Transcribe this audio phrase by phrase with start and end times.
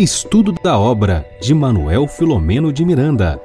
[0.00, 3.42] Estudo da obra de Manuel Filomeno de Miranda.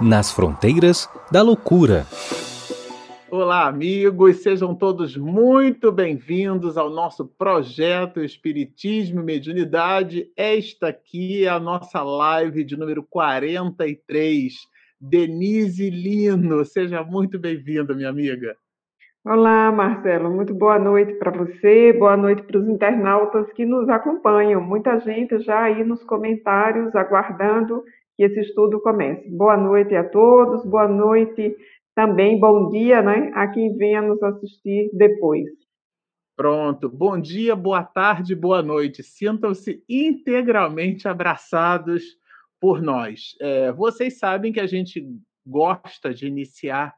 [0.00, 2.06] Nas fronteiras da loucura.
[3.28, 10.30] Olá, amigos, sejam todos muito bem-vindos ao nosso projeto Espiritismo e Mediunidade.
[10.36, 14.54] Esta aqui é a nossa live de número 43.
[15.00, 18.56] Denise Lino, seja muito bem-vinda, minha amiga.
[19.22, 20.34] Olá, Marcelo.
[20.34, 24.62] Muito boa noite para você, boa noite para os internautas que nos acompanham.
[24.62, 27.84] Muita gente já aí nos comentários aguardando
[28.16, 29.28] que esse estudo comece.
[29.28, 31.54] Boa noite a todos, boa noite
[31.94, 35.44] também, bom dia, né, a quem venha nos assistir depois.
[36.34, 36.88] Pronto.
[36.88, 39.02] Bom dia, boa tarde, boa noite.
[39.02, 42.16] Sintam-se integralmente abraçados
[42.58, 43.36] por nós.
[43.38, 45.06] É, vocês sabem que a gente
[45.46, 46.94] gosta de iniciar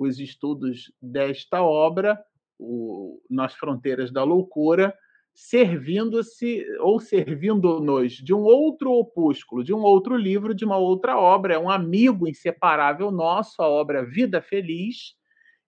[0.00, 2.18] os estudos desta obra,
[2.58, 4.94] o, Nas Fronteiras da Loucura,
[5.34, 11.54] servindo-se ou servindo-nos de um outro opúsculo, de um outro livro, de uma outra obra,
[11.54, 15.14] é um amigo inseparável nosso, a obra Vida Feliz.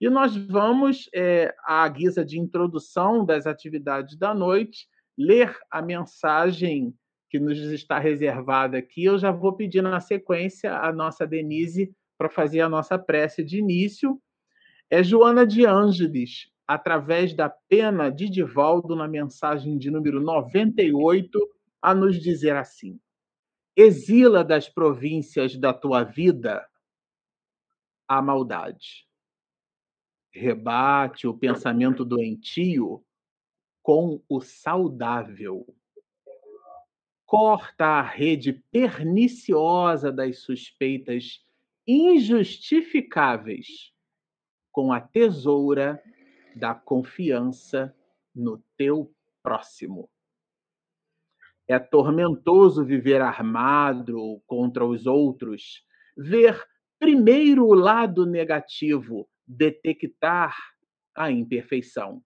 [0.00, 6.94] E nós vamos, é, à guisa de introdução das atividades da noite, ler a mensagem
[7.28, 9.04] que nos está reservada aqui.
[9.04, 13.58] Eu já vou pedir na sequência a nossa Denise para fazer a nossa prece de
[13.58, 14.22] início.
[14.88, 21.36] É Joana de Ângeles, através da pena de Divaldo, na mensagem de número 98,
[21.82, 23.00] a nos dizer assim:
[23.74, 26.64] Exila das províncias da tua vida
[28.06, 29.08] a maldade.
[30.32, 33.04] Rebate o pensamento doentio
[33.82, 35.66] com o saudável.
[37.26, 41.42] Corta a rede perniciosa das suspeitas
[41.86, 43.92] injustificáveis
[44.70, 46.02] com a tesoura
[46.54, 47.94] da confiança
[48.34, 50.10] no teu próximo.
[51.68, 55.84] É tormentoso viver armado contra os outros,
[56.16, 56.60] ver
[56.98, 60.56] primeiro o lado negativo, detectar
[61.14, 62.22] a imperfeição.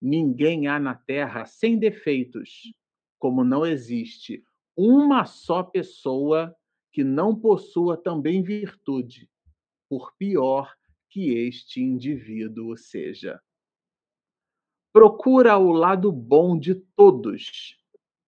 [0.00, 2.72] Ninguém há na Terra sem defeitos,
[3.18, 4.42] como não existe
[4.76, 6.56] uma só pessoa
[6.92, 9.30] que não possua também virtude,
[9.88, 10.74] por pior
[11.08, 13.40] que este indivíduo seja.
[14.92, 17.76] Procura o lado bom de todos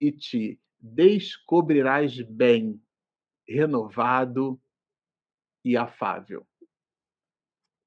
[0.00, 2.80] e te descobrirás bem,
[3.46, 4.60] renovado
[5.64, 6.46] e afável.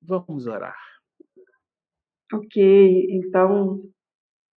[0.01, 0.79] Vamos orar.
[2.33, 3.81] Ok, então,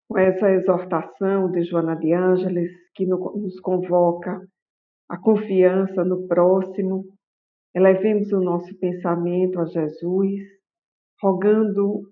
[0.08, 4.48] com essa exortação de Joana de Ângeles, que nos convoca
[5.09, 7.06] a confiança no próximo,
[7.73, 10.41] elevemos o nosso pensamento a Jesus,
[11.22, 12.09] rogando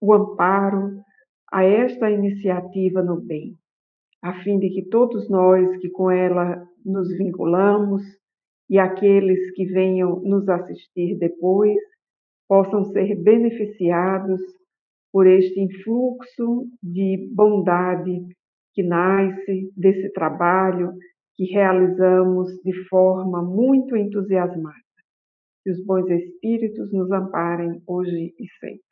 [0.00, 1.00] o amparo
[1.50, 3.56] a esta iniciativa no bem,
[4.22, 8.02] a fim de que todos nós que com ela nos vinculamos
[8.68, 11.78] e aqueles que venham nos assistir depois
[12.48, 14.40] possam ser beneficiados
[15.12, 18.26] por este influxo de bondade
[18.74, 20.92] que nasce desse trabalho
[21.36, 24.76] que realizamos de forma muito entusiasmada.
[25.64, 28.82] Que os bons espíritos nos amparem hoje e sempre.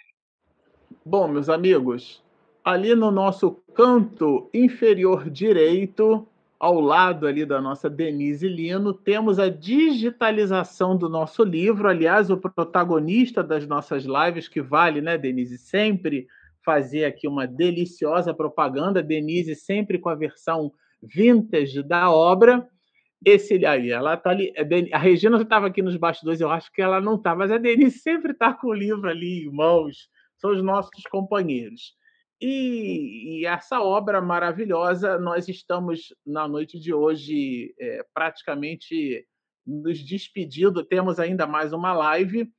[1.04, 2.22] Bom, meus amigos,
[2.64, 6.26] ali no nosso canto inferior direito,
[6.58, 11.88] ao lado ali da nossa Denise Lino, temos a digitalização do nosso livro.
[11.88, 16.26] Aliás, o protagonista das nossas lives, que vale, né, Denise, sempre
[16.62, 19.02] fazer aqui uma deliciosa propaganda.
[19.02, 20.70] Denise sempre com a versão
[21.02, 22.68] vintage da obra.
[23.24, 24.52] Esse aí, ela tá ali.
[24.92, 27.98] A Regina estava aqui nos bastidores, eu acho que ela não está, mas a Denise
[28.00, 31.94] sempre está com o livro ali em mãos, são os nossos companheiros.
[32.40, 39.26] E, e, essa obra maravilhosa, nós estamos na noite de hoje é, praticamente
[39.66, 40.82] nos despedindo.
[40.82, 42.50] Temos ainda mais uma live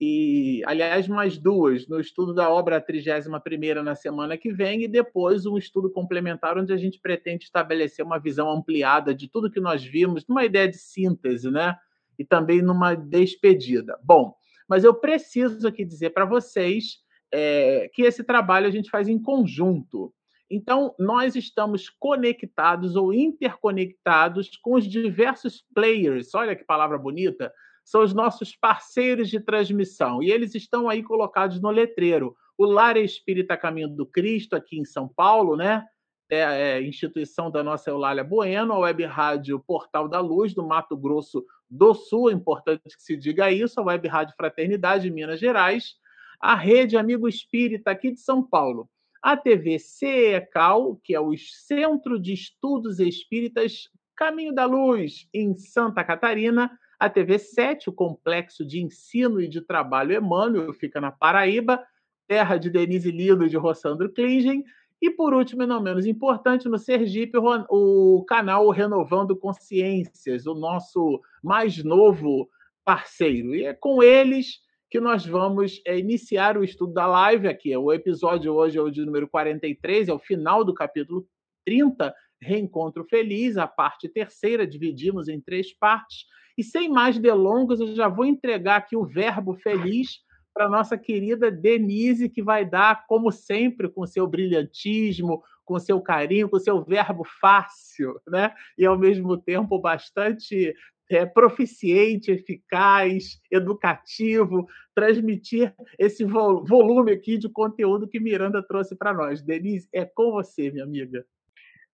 [0.00, 5.44] e, aliás, mais duas, no estudo da obra 31 na semana que vem, e depois
[5.44, 9.82] um estudo complementar, onde a gente pretende estabelecer uma visão ampliada de tudo que nós
[9.82, 11.74] vimos, numa ideia de síntese, né?
[12.16, 13.98] E também numa despedida.
[14.04, 14.34] Bom,
[14.68, 16.98] mas eu preciso aqui dizer para vocês
[17.32, 20.14] é, que esse trabalho a gente faz em conjunto.
[20.50, 27.52] Então, nós estamos conectados ou interconectados com os diversos players, olha que palavra bonita,
[27.88, 30.22] são os nossos parceiros de transmissão.
[30.22, 32.36] E eles estão aí colocados no letreiro.
[32.58, 35.86] O Lar Espírita Caminho do Cristo, aqui em São Paulo, né?
[36.30, 36.36] É,
[36.76, 41.42] é instituição da nossa Eulália Bueno, a Web Rádio Portal da Luz, do Mato Grosso
[41.70, 45.94] do Sul, é importante que se diga isso, a Web Rádio Fraternidade, de Minas Gerais,
[46.38, 48.86] a Rede Amigo Espírita, aqui de São Paulo,
[49.22, 56.04] a TV CECAL, que é o Centro de Estudos Espíritas Caminho da Luz, em Santa
[56.04, 61.82] Catarina, a TV 7, o Complexo de Ensino e de Trabalho Emmanuel, fica na Paraíba,
[62.26, 64.64] terra de Denise Lido e de Rossandro Klingen,
[65.00, 71.20] e por último, e não menos importante, no Sergipe, o canal Renovando Consciências, o nosso
[71.42, 72.48] mais novo
[72.84, 73.54] parceiro.
[73.54, 74.60] E é com eles
[74.90, 77.76] que nós vamos é, iniciar o estudo da live aqui.
[77.76, 81.26] O episódio hoje é o de número 43, é o final do capítulo
[81.64, 86.24] 30, Reencontro Feliz, a parte terceira, dividimos em três partes.
[86.56, 90.20] E sem mais delongas, eu já vou entregar aqui o verbo feliz
[90.52, 96.48] para nossa querida Denise, que vai dar, como sempre, com seu brilhantismo, com seu carinho,
[96.48, 98.52] com seu verbo fácil, né?
[98.76, 100.74] E ao mesmo tempo bastante
[101.10, 109.42] é, proficiente, eficaz, educativo, transmitir esse volume aqui de conteúdo que Miranda trouxe para nós.
[109.42, 111.24] Denise, é com você, minha amiga.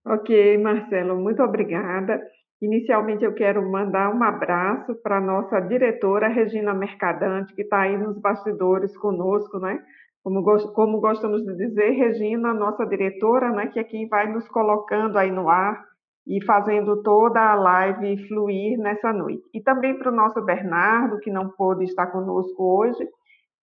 [0.06, 2.21] Ok, Marcelo, muito obrigada.
[2.61, 7.97] Inicialmente, eu quero mandar um abraço para a nossa diretora, Regina Mercadante, que está aí
[7.97, 9.83] nos bastidores conosco, né?
[10.23, 10.43] Como,
[10.75, 15.31] como gostamos de dizer, Regina, nossa diretora, né, que é quem vai nos colocando aí
[15.31, 15.83] no ar
[16.27, 19.43] e fazendo toda a live fluir nessa noite.
[19.55, 23.06] E também para o nosso Bernardo, que não pôde estar conosco hoje,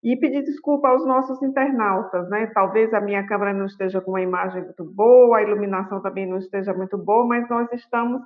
[0.03, 2.47] e pedir desculpa aos nossos internautas, né?
[2.53, 6.37] Talvez a minha câmera não esteja com uma imagem muito boa, a iluminação também não
[6.37, 8.21] esteja muito boa, mas nós estamos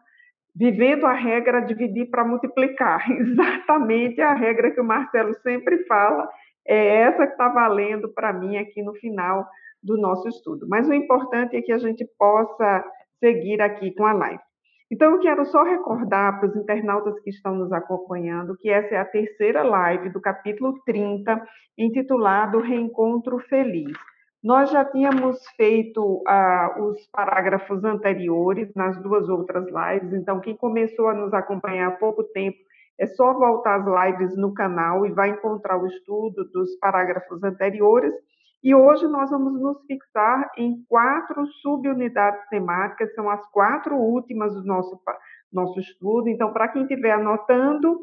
[0.55, 3.03] vivendo a regra dividir para multiplicar.
[3.11, 6.29] Exatamente a regra que o Marcelo sempre fala,
[6.65, 9.45] é essa que está valendo para mim aqui no final
[9.83, 10.65] do nosso estudo.
[10.69, 12.83] Mas o importante é que a gente possa
[13.19, 14.39] seguir aqui com a live.
[14.91, 18.97] Então, eu quero só recordar para os internautas que estão nos acompanhando que essa é
[18.99, 21.41] a terceira live do capítulo 30,
[21.77, 23.97] intitulado Reencontro Feliz.
[24.43, 31.07] Nós já tínhamos feito uh, os parágrafos anteriores nas duas outras lives, então, quem começou
[31.07, 32.57] a nos acompanhar há pouco tempo,
[32.99, 38.13] é só voltar às lives no canal e vai encontrar o estudo dos parágrafos anteriores.
[38.65, 44.63] E hoje nós vamos nos fixar em quatro subunidades temáticas, são as quatro últimas do
[44.63, 44.99] nosso,
[45.53, 46.29] nosso estudo.
[46.29, 47.99] Então, para quem estiver anotando,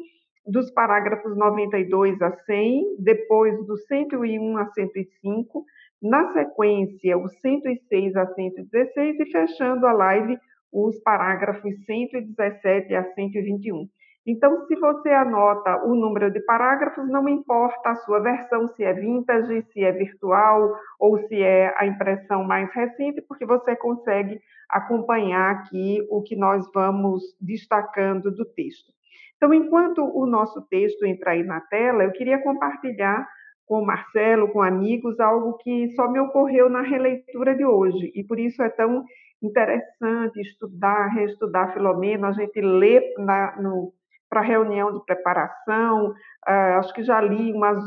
[0.47, 5.65] dos parágrafos 92 a 100, depois do 101 a 105,
[6.01, 10.37] na sequência, o 106 a 116 e fechando a live,
[10.71, 13.85] os parágrafos 117 a 121.
[14.25, 18.93] Então, se você anota o número de parágrafos, não importa a sua versão, se é
[18.93, 24.39] vintage, se é virtual ou se é a impressão mais recente, porque você consegue
[24.69, 28.93] acompanhar aqui o que nós vamos destacando do texto.
[29.35, 33.27] Então, enquanto o nosso texto entra aí na tela, eu queria compartilhar
[33.65, 38.23] com o Marcelo, com amigos, algo que só me ocorreu na releitura de hoje, e
[38.23, 39.03] por isso é tão
[39.41, 43.93] interessante estudar, reestudar Filomeno, a gente lê na, no,
[44.29, 46.09] para reunião de preparação.
[46.47, 47.77] Uh, acho que já li umas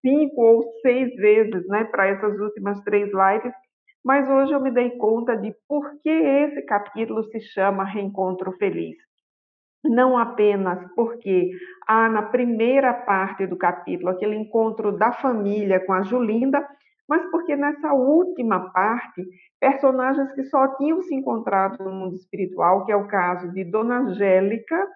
[0.00, 3.52] cinco ou seis vezes né, para essas últimas três lives,
[4.04, 8.96] mas hoje eu me dei conta de por que esse capítulo se chama Reencontro Feliz.
[9.84, 11.50] Não apenas porque
[11.86, 16.66] há na primeira parte do capítulo aquele encontro da família com a Julinda,
[17.08, 19.26] mas porque nessa última parte,
[19.58, 24.00] personagens que só tinham se encontrado no mundo espiritual, que é o caso de Dona
[24.00, 24.86] Angélica,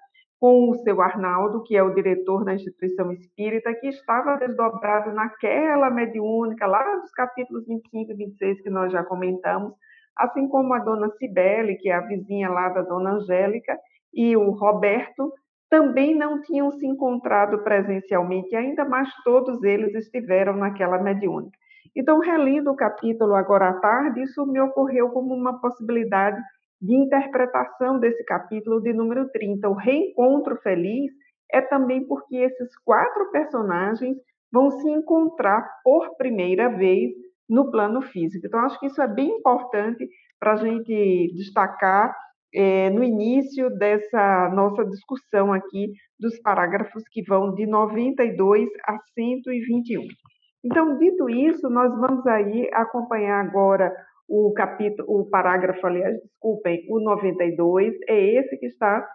[0.45, 5.89] com o seu Arnaldo, que é o diretor da instituição espírita, que estava desdobrado naquela
[5.89, 9.73] mediúnica, lá dos capítulos 25 e 26 que nós já comentamos,
[10.15, 13.75] assim como a dona Cibele, que é a vizinha lá da dona Angélica,
[14.13, 15.33] e o Roberto,
[15.71, 21.57] também não tinham se encontrado presencialmente, ainda mais todos eles estiveram naquela mediúnica.
[21.97, 26.39] Então, relendo o capítulo agora à tarde, isso me ocorreu como uma possibilidade
[26.85, 29.69] de interpretação desse capítulo de número 30.
[29.71, 31.11] O reencontro feliz
[31.50, 34.17] é também porque esses quatro personagens
[34.53, 37.11] vão se encontrar por primeira vez
[37.49, 38.47] no plano físico.
[38.47, 40.07] Então, acho que isso é bem importante
[40.38, 42.14] para a gente destacar
[42.55, 50.03] é, no início dessa nossa discussão aqui dos parágrafos que vão de 92 a 121.
[50.62, 53.93] Então, dito isso, nós vamos aí acompanhar agora
[54.28, 59.07] o capítulo, o parágrafo, aliás, desculpem, o 92, é esse que está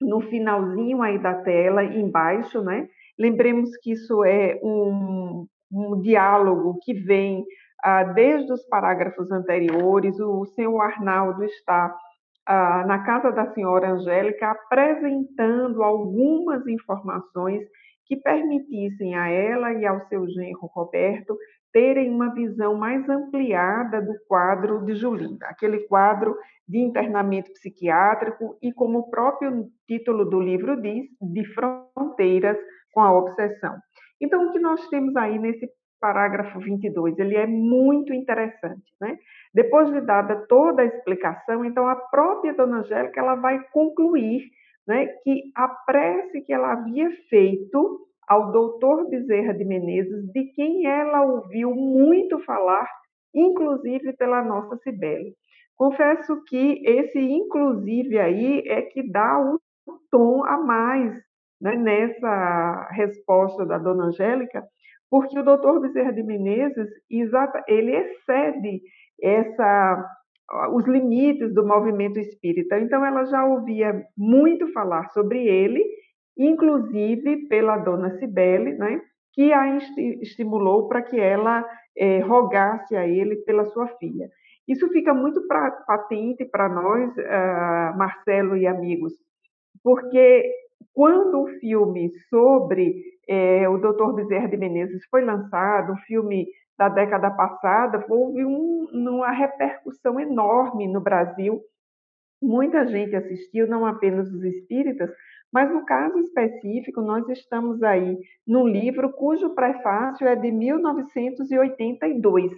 [0.00, 2.88] no finalzinho aí da tela, embaixo, né?
[3.18, 7.44] Lembremos que isso é um, um diálogo que vem
[7.84, 10.18] ah, desde os parágrafos anteriores.
[10.18, 11.94] O senhor Arnaldo está
[12.46, 17.62] ah, na casa da senhora Angélica apresentando algumas informações
[18.06, 21.36] que permitissem a ela e ao seu genro Roberto
[21.72, 26.36] terem uma visão mais ampliada do quadro de Julinda, aquele quadro
[26.68, 32.58] de internamento psiquiátrico e, como o próprio título do livro diz, de fronteiras
[32.92, 33.76] com a obsessão.
[34.20, 35.68] Então, o que nós temos aí nesse
[36.00, 39.16] parágrafo 22, ele é muito interessante, né?
[39.54, 44.50] Depois de dada toda a explicação, então a própria Dona Angélica ela vai concluir,
[44.84, 50.86] né, que a prece que ela havia feito ao doutor Bezerra de Menezes, de quem
[50.86, 52.88] ela ouviu muito falar,
[53.34, 55.34] inclusive pela nossa Cibele.
[55.76, 59.58] Confesso que esse inclusive aí é que dá o
[60.10, 61.14] tom a mais
[61.60, 64.64] né, nessa resposta da dona Angélica,
[65.08, 66.88] porque o doutor Bezerra de Menezes,
[67.68, 68.80] ele excede
[69.22, 70.04] essa,
[70.72, 72.78] os limites do movimento espírita.
[72.78, 75.84] Então, ela já ouvia muito falar sobre ele,
[76.36, 79.00] inclusive pela dona Cibele, né,
[79.32, 79.76] que a
[80.20, 81.64] estimulou para que ela
[81.96, 84.28] é, rogasse a ele pela sua filha.
[84.66, 89.12] Isso fica muito pra, patente para nós, uh, Marcelo e amigos,
[89.82, 90.48] porque
[90.94, 94.12] quando o filme sobre é, o Dr.
[94.14, 96.46] Bezerra de Menezes foi lançado, um filme
[96.78, 101.60] da década passada, houve um, uma repercussão enorme no Brasil.
[102.42, 105.10] Muita gente assistiu, não apenas os espíritas,
[105.52, 112.52] mas no caso específico, nós estamos aí num livro cujo prefácio é de 1982.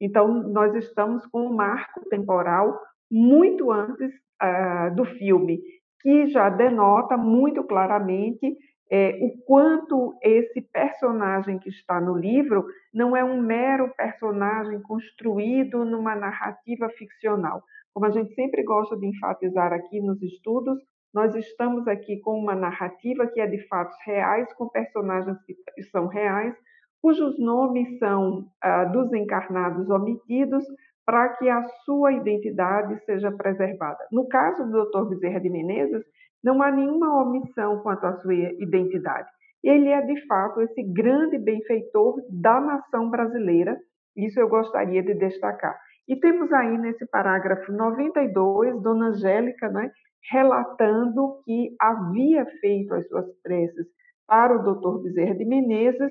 [0.00, 2.78] Então, nós estamos com um marco temporal
[3.10, 4.12] muito antes
[4.42, 5.60] uh, do filme
[6.00, 8.56] que já denota muito claramente
[8.88, 15.84] é, o quanto esse personagem que está no livro não é um mero personagem construído
[15.84, 17.64] numa narrativa ficcional.
[17.92, 20.78] Como a gente sempre gosta de enfatizar aqui nos estudos,
[21.16, 26.08] nós estamos aqui com uma narrativa que é de fatos reais, com personagens que são
[26.08, 26.54] reais,
[27.00, 30.62] cujos nomes são ah, dos encarnados omitidos,
[31.06, 33.96] para que a sua identidade seja preservada.
[34.12, 35.08] No caso do Dr.
[35.08, 36.04] Bezerra de Menezes,
[36.44, 39.28] não há nenhuma omissão quanto à sua identidade.
[39.64, 43.74] Ele é, de fato, esse grande benfeitor da nação brasileira,
[44.14, 45.78] isso eu gostaria de destacar.
[46.06, 49.90] E temos aí nesse parágrafo 92, Dona Angélica, né,
[50.30, 53.86] relatando que havia feito as suas preces
[54.26, 55.02] para o Dr.
[55.02, 56.10] Bezerra de Menezes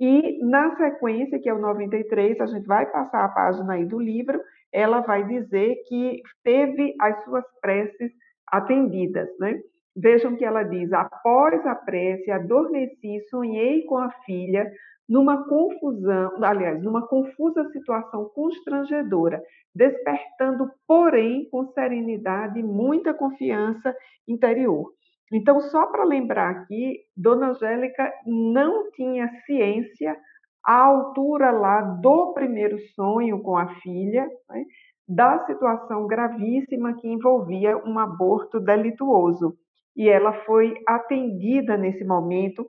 [0.00, 4.00] e na sequência, que é o 93, a gente vai passar a página aí do
[4.00, 4.40] livro,
[4.72, 8.10] ela vai dizer que teve as suas preces
[8.48, 9.60] atendidas, né?
[9.94, 14.68] Vejam que ela diz: após a prece, adormeci, sonhei com a filha
[15.12, 19.42] numa confusão, aliás, numa confusa situação constrangedora,
[19.74, 23.94] despertando, porém, com serenidade e muita confiança
[24.26, 24.90] interior.
[25.30, 30.16] Então, só para lembrar aqui, Dona Angélica não tinha ciência
[30.64, 34.64] à altura lá do primeiro sonho com a filha, né,
[35.06, 39.58] da situação gravíssima que envolvia um aborto delituoso.
[39.94, 42.66] E ela foi atendida nesse momento,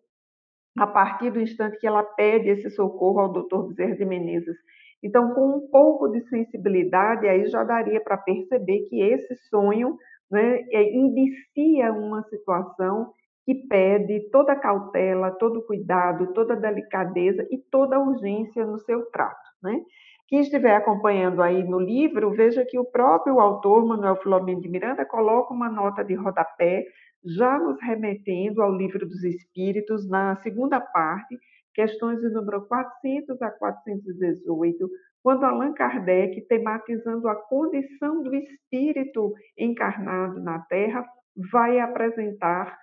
[0.78, 4.58] a partir do instante que ela pede esse socorro ao doutor Bezerra de Menezes.
[5.04, 9.98] Então, com um pouco de sensibilidade, aí já daria para perceber que esse sonho
[10.32, 13.12] né, é, indicia uma situação
[13.46, 19.42] que pede toda cautela, todo cuidado, toda delicadeza e toda urgência no seu trato.
[19.62, 19.82] Né?
[20.28, 25.06] Quem estiver acompanhando aí no livro, veja que o próprio autor, Manuel Filomeno de Miranda,
[25.06, 26.86] coloca uma nota de rodapé,
[27.26, 31.38] já nos remetendo ao livro dos Espíritos, na segunda parte,
[31.74, 34.90] questões de número 400 a 418,
[35.24, 41.06] quando Allan Kardec, tematizando a condição do espírito encarnado na Terra,
[41.52, 42.78] vai apresentar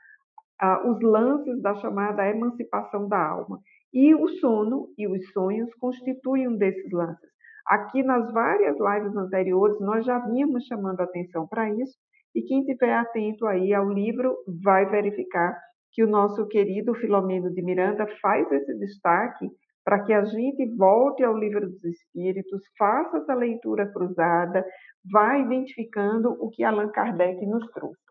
[0.59, 3.61] ah, os lances da chamada emancipação da alma.
[3.93, 7.31] E o sono e os sonhos constituem um desses lances.
[7.67, 11.97] Aqui nas várias lives anteriores, nós já vínhamos chamando atenção para isso,
[12.35, 15.57] e quem estiver atento aí ao livro vai verificar
[15.93, 19.49] que o nosso querido Filomeno de Miranda faz esse destaque
[19.85, 24.65] para que a gente volte ao livro dos Espíritos, faça essa leitura cruzada,
[25.11, 28.11] vá identificando o que Allan Kardec nos trouxe.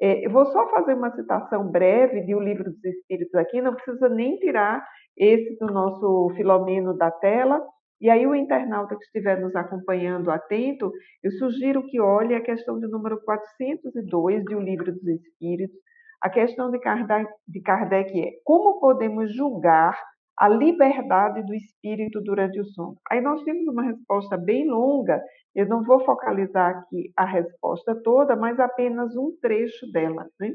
[0.00, 3.74] É, eu vou só fazer uma citação breve de O Livro dos Espíritos aqui, não
[3.74, 4.82] precisa nem tirar
[5.14, 7.60] esse do nosso Filomeno da tela.
[8.00, 10.90] E aí, o internauta que estiver nos acompanhando atento,
[11.22, 15.76] eu sugiro que olhe a questão de número 402 de O Livro dos Espíritos.
[16.22, 19.98] A questão de Kardec, de Kardec é como podemos julgar
[20.38, 22.96] a liberdade do espírito durante o sono.
[23.10, 25.22] Aí nós temos uma resposta bem longa,
[25.54, 30.26] eu não vou focalizar aqui a resposta toda, mas apenas um trecho dela.
[30.40, 30.54] Né?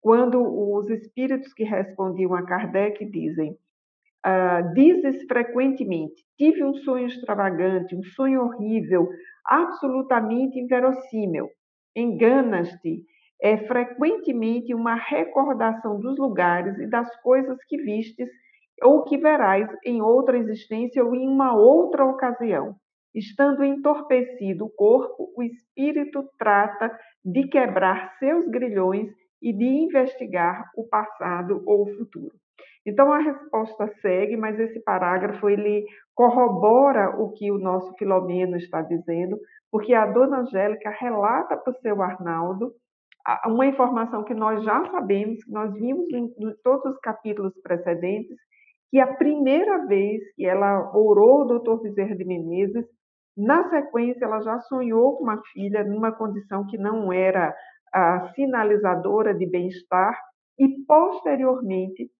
[0.00, 3.56] Quando os espíritos que respondiam a Kardec dizem:
[4.24, 9.08] uh, dizes frequentemente: tive um sonho extravagante, um sonho horrível,
[9.46, 11.48] absolutamente inverossímil.
[11.94, 13.02] Enganas-te.
[13.42, 18.28] É frequentemente uma recordação dos lugares e das coisas que vistes
[18.82, 22.74] ou que verás em outra existência ou em uma outra ocasião.
[23.14, 26.90] Estando entorpecido o corpo, o espírito trata
[27.24, 29.08] de quebrar seus grilhões
[29.42, 32.34] e de investigar o passado ou o futuro.
[32.86, 38.82] Então a resposta segue, mas esse parágrafo ele corrobora o que o nosso Filomeno está
[38.82, 39.38] dizendo,
[39.70, 42.72] porque a dona Angélica relata para o seu Arnaldo
[43.46, 46.28] uma informação que nós já sabemos, que nós vimos em,
[46.62, 48.36] todos os capítulos precedentes,
[48.90, 52.84] que a primeira vez que ela orou o doutor Bezerra de Menezes,
[53.36, 57.52] na sequência ela já sonhou com uma filha numa condição que não era
[57.92, 60.16] a sinalizadora de bem-estar
[60.58, 62.10] e posteriormente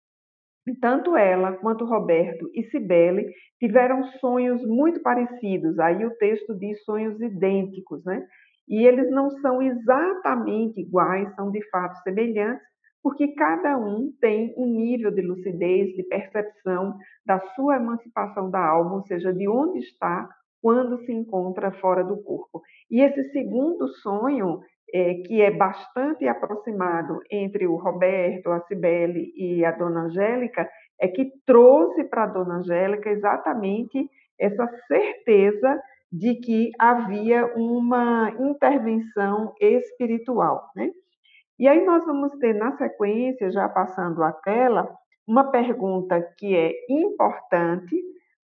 [0.72, 3.26] tanto ela quanto Roberto e Cibele
[3.58, 5.78] tiveram sonhos muito parecidos.
[5.78, 8.24] Aí o texto diz sonhos idênticos, né?
[8.68, 12.64] E eles não são exatamente iguais, são de fato semelhantes,
[13.02, 18.94] porque cada um tem um nível de lucidez, de percepção da sua emancipação da alma,
[18.94, 20.26] ou seja, de onde está
[20.62, 22.62] quando se encontra fora do corpo.
[22.90, 24.60] E esse segundo sonho,
[24.94, 30.70] é, que é bastante aproximado entre o Roberto, a Cibele e a Dona Angélica,
[31.00, 34.08] é que trouxe para a Dona Angélica exatamente
[34.38, 35.82] essa certeza
[36.12, 40.92] de que havia uma intervenção espiritual, né?
[41.58, 44.88] E aí nós vamos ter na sequência, já passando a tela,
[45.26, 48.00] uma pergunta que é importante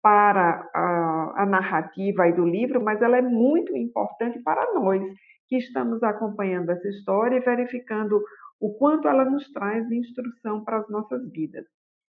[0.01, 5.01] para a, a narrativa do livro, mas ela é muito importante para nós
[5.47, 8.21] que estamos acompanhando essa história e verificando
[8.59, 11.65] o quanto ela nos traz de instrução para as nossas vidas.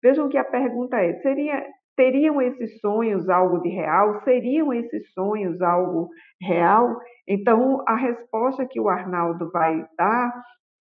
[0.02, 1.66] Vejam que a pergunta é: seria,
[1.96, 4.22] teriam esses sonhos algo de real?
[4.24, 6.08] Seriam esses sonhos algo
[6.40, 6.98] real?
[7.26, 10.32] Então, a resposta que o Arnaldo vai dar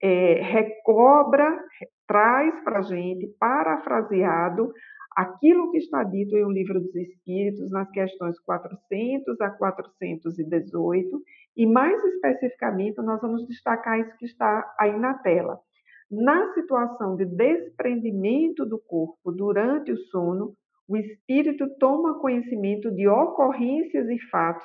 [0.02, 1.58] é, recobra,
[2.06, 4.70] traz para a gente, parafraseado,
[5.16, 11.22] aquilo que está dito em O Livro dos Espíritos, nas questões 400 a 418,
[11.56, 15.58] e mais especificamente, nós vamos destacar isso que está aí na tela.
[16.10, 20.54] Na situação de desprendimento do corpo durante o sono,
[20.88, 24.64] o espírito toma conhecimento de ocorrências e fatos,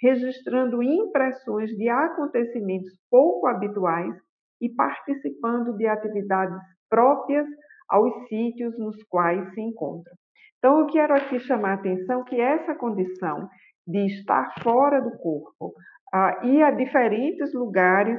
[0.00, 4.14] registrando impressões de acontecimentos pouco habituais
[4.60, 7.46] e participando de atividades próprias
[7.88, 10.12] aos sítios nos quais se encontra.
[10.58, 13.48] Então, eu quero aqui chamar a atenção que essa condição
[13.86, 15.72] de estar fora do corpo
[16.14, 18.18] uh, ir a diferentes lugares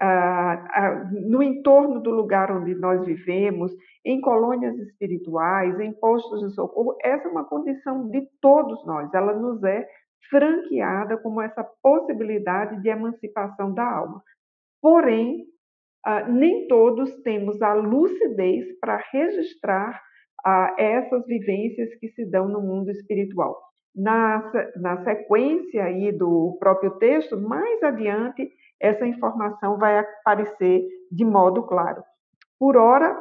[0.00, 3.72] uh, uh, no entorno do lugar onde nós vivemos,
[4.04, 9.34] em colônias espirituais, em postos de socorro, essa é uma condição de todos nós, ela
[9.34, 9.86] nos é
[10.30, 14.22] franqueada como essa possibilidade de emancipação da alma.
[14.80, 15.46] Porém,
[16.28, 20.00] nem todos temos a lucidez para registrar
[20.76, 23.56] essas vivências que se dão no mundo espiritual.
[23.94, 28.48] Na, na sequência aí do próprio texto, mais adiante,
[28.80, 32.02] essa informação vai aparecer de modo claro.
[32.58, 33.16] Por ora,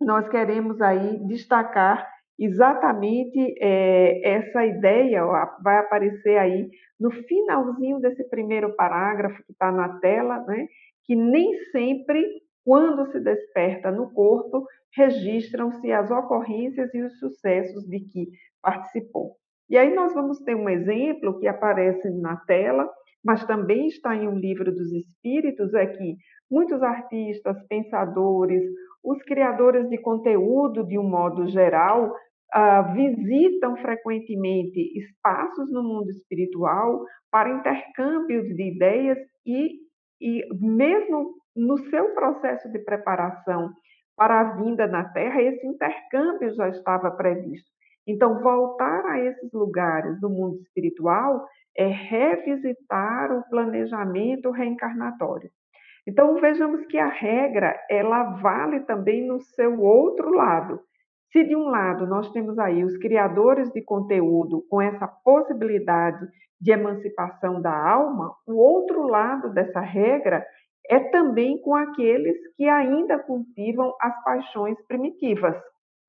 [0.00, 8.28] nós queremos aí destacar exatamente é, essa ideia, ó, vai aparecer aí no finalzinho desse
[8.28, 10.66] primeiro parágrafo que está na tela, né,
[11.04, 12.24] que nem sempre,
[12.64, 18.28] quando se desperta no corpo, registram-se as ocorrências e os sucessos de que
[18.62, 19.36] participou.
[19.74, 22.88] E aí nós vamos ter um exemplo que aparece na tela,
[23.24, 26.14] mas também está em um livro dos espíritos, é que
[26.48, 28.62] muitos artistas, pensadores,
[29.02, 37.04] os criadores de conteúdo de um modo geral, uh, visitam frequentemente espaços no mundo espiritual
[37.28, 39.82] para intercâmbio de ideias e
[40.20, 43.72] e mesmo no seu processo de preparação
[44.16, 47.73] para a vinda na Terra, esse intercâmbio já estava previsto.
[48.06, 55.50] Então, voltar a esses lugares do mundo espiritual é revisitar o planejamento reencarnatório.
[56.06, 60.80] Então, vejamos que a regra, ela vale também no seu outro lado.
[61.32, 66.24] Se de um lado nós temos aí os criadores de conteúdo com essa possibilidade
[66.60, 70.46] de emancipação da alma, o outro lado dessa regra
[70.88, 75.56] é também com aqueles que ainda cultivam as paixões primitivas.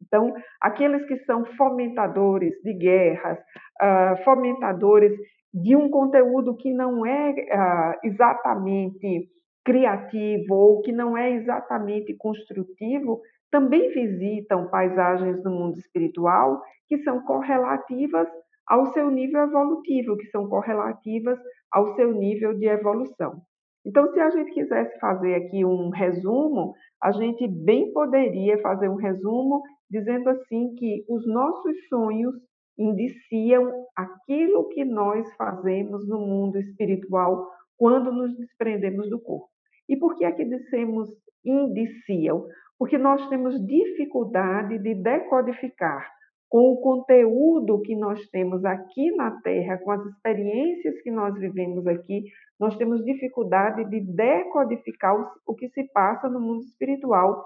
[0.02, 3.40] Então, aqueles que são fomentadores de guerras,
[3.82, 5.14] uh, fomentadores
[5.54, 9.30] de um conteúdo que não é uh, exatamente
[9.64, 17.24] criativo ou que não é exatamente construtivo, também visitam paisagens no mundo espiritual que são
[17.24, 18.28] correlativas
[18.68, 21.40] ao seu nível evolutivo, que são correlativas
[21.72, 23.42] ao seu nível de evolução.
[23.86, 28.96] Então, se a gente quisesse fazer aqui um resumo, a gente bem poderia fazer um
[28.96, 32.34] resumo dizendo assim que os nossos sonhos
[32.78, 39.48] indiciam aquilo que nós fazemos no mundo espiritual quando nos desprendemos do corpo.
[39.88, 41.08] E por que é que dissemos
[41.46, 42.48] indiciam?
[42.78, 46.10] Porque nós temos dificuldade de decodificar
[46.50, 51.86] com o conteúdo que nós temos aqui na Terra, com as experiências que nós vivemos
[51.88, 52.24] aqui,
[52.60, 55.16] nós temos dificuldade de decodificar
[55.46, 57.46] o que se passa no mundo espiritual,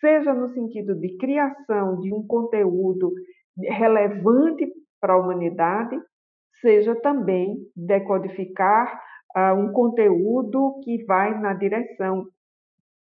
[0.00, 3.12] seja no sentido de criação de um conteúdo
[3.56, 4.66] relevante
[5.00, 5.98] para a humanidade,
[6.60, 9.00] seja também decodificar
[9.36, 12.26] uh, um conteúdo que vai na direção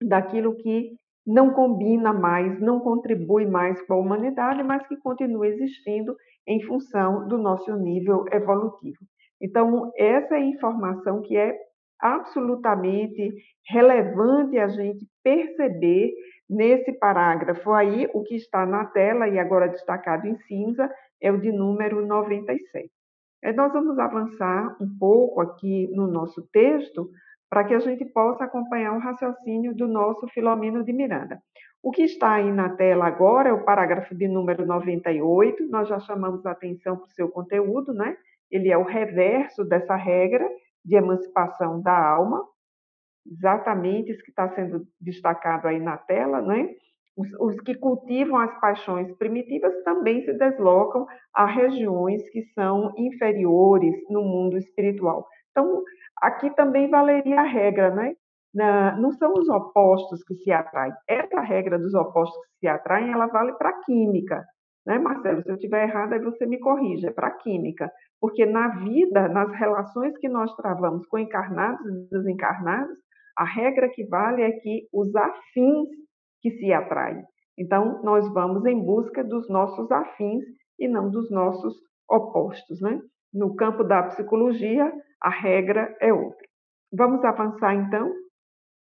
[0.01, 0.91] daquilo que
[1.25, 6.15] não combina mais, não contribui mais com a humanidade, mas que continua existindo
[6.47, 8.99] em função do nosso nível evolutivo.
[9.41, 11.57] Então, essa é informação que é
[11.99, 13.33] absolutamente
[13.67, 16.13] relevante a gente perceber
[16.49, 20.89] nesse parágrafo aí, o que está na tela e agora destacado em cinza
[21.21, 22.89] é o de número 97.
[23.55, 27.09] Nós vamos avançar um pouco aqui no nosso texto
[27.49, 31.39] para que a gente possa acompanhar o raciocínio do nosso Filomeno de Miranda.
[31.81, 35.99] O que está aí na tela agora é o parágrafo de número 98, nós já
[35.99, 38.17] chamamos a atenção para o seu conteúdo, né?
[38.51, 40.47] Ele é o reverso dessa regra
[40.83, 42.43] de emancipação da alma,
[43.25, 46.69] exatamente isso que está sendo destacado aí na tela, né?
[47.15, 53.95] Os, os, que cultivam as paixões primitivas também se deslocam a regiões que são inferiores
[54.09, 55.27] no mundo espiritual.
[55.49, 55.83] Então,
[56.21, 58.13] aqui também valeria a regra, né?
[58.99, 60.93] não são os opostos que se atraem.
[61.07, 64.43] Essa regra dos opostos que se atraem, ela vale para a química.
[64.85, 65.43] Né, Marcelo?
[65.43, 67.91] Se eu estiver errada, aí você me corrija, é para a química.
[68.19, 72.97] Porque na vida, nas relações que nós travamos com encarnados e desencarnados,
[73.37, 75.89] a regra que vale é que os afins
[76.41, 77.23] que se atraem.
[77.57, 80.43] Então, nós vamos em busca dos nossos afins
[80.79, 81.75] e não dos nossos
[82.09, 82.81] opostos.
[82.81, 82.99] Né?
[83.33, 86.47] No campo da psicologia, a regra é outra.
[86.91, 88.11] Vamos avançar então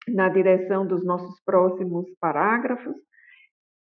[0.07, 2.95] na direção dos nossos próximos parágrafos.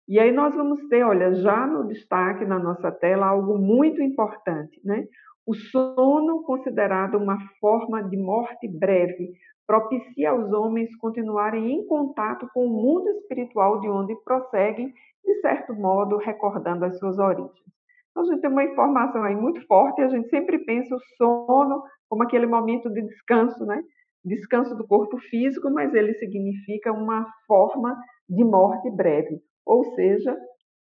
[0.07, 4.79] E aí nós vamos ter, olha, já no destaque na nossa tela, algo muito importante,
[4.83, 5.05] né?
[5.45, 9.33] O sono, considerado uma forma de morte breve,
[9.67, 15.73] propicia aos homens continuarem em contato com o mundo espiritual de onde prosseguem, de certo
[15.73, 17.51] modo, recordando as suas origens.
[18.11, 21.83] Então, a gente tem uma informação aí muito forte, a gente sempre pensa o sono
[22.07, 23.83] como aquele momento de descanso, né?
[24.23, 27.97] Descanso do corpo físico, mas ele significa uma forma
[28.29, 29.41] de morte breve.
[29.65, 30.37] Ou seja,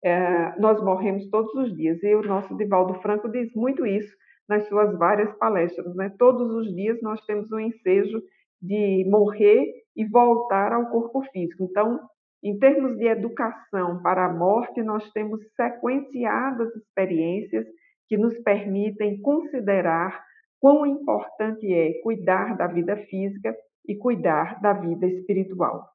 [0.04, 2.02] é, nós morremos todos os dias.
[2.02, 4.14] E o nosso Divaldo Franco diz muito isso
[4.50, 5.94] nas suas várias palestras.
[5.94, 6.12] Né?
[6.18, 8.20] Todos os dias nós temos o ensejo
[8.60, 9.64] de morrer
[9.96, 11.62] e voltar ao corpo físico.
[11.62, 12.00] Então,
[12.42, 17.64] em termos de educação para a morte, nós temos sequenciadas experiências
[18.08, 20.20] que nos permitem considerar
[20.58, 23.54] quão importante é cuidar da vida física
[23.86, 25.86] e cuidar da vida espiritual.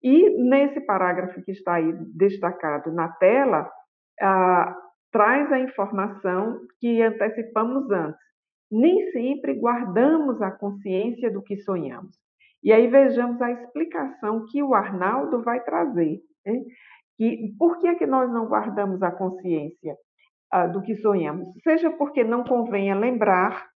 [0.00, 3.68] E nesse parágrafo que está aí destacado na tela,
[5.10, 8.20] traz a informação que antecipamos antes.
[8.70, 12.16] Nem sempre guardamos a consciência do que sonhamos.
[12.62, 16.20] E aí vejamos a explicação que o Arnaldo vai trazer.
[16.44, 16.60] Né?
[17.18, 19.96] E por que, é que nós não guardamos a consciência
[20.50, 21.48] ah, do que sonhamos?
[21.62, 23.68] Seja porque não convenha lembrar,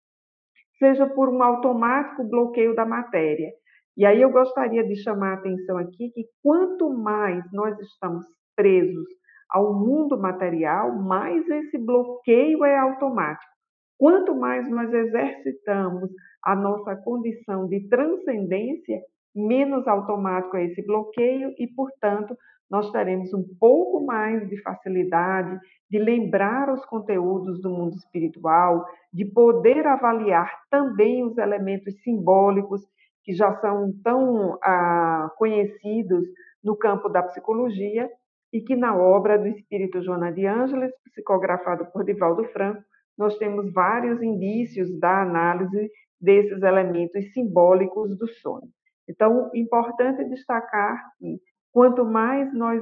[0.77, 3.51] seja por um automático bloqueio da matéria.
[3.97, 9.07] E aí eu gostaria de chamar a atenção aqui que quanto mais nós estamos presos
[9.51, 13.51] ao mundo material, mais esse bloqueio é automático.
[13.97, 16.09] Quanto mais nós exercitamos
[16.43, 18.99] a nossa condição de transcendência,
[19.35, 22.35] menos automático é esse bloqueio e, portanto,
[22.69, 25.59] nós teremos um pouco mais de facilidade
[25.89, 32.81] de lembrar os conteúdos do mundo espiritual, de poder avaliar também os elementos simbólicos
[33.23, 36.25] que já são tão ah, conhecidos
[36.63, 38.09] no campo da psicologia
[38.51, 42.83] e que na obra do Espírito Joana de Ângeles, psicografado por Divaldo Franco,
[43.17, 48.67] nós temos vários indícios da análise desses elementos simbólicos do sonho.
[49.09, 51.39] Então, importante destacar que
[51.71, 52.81] quanto mais nós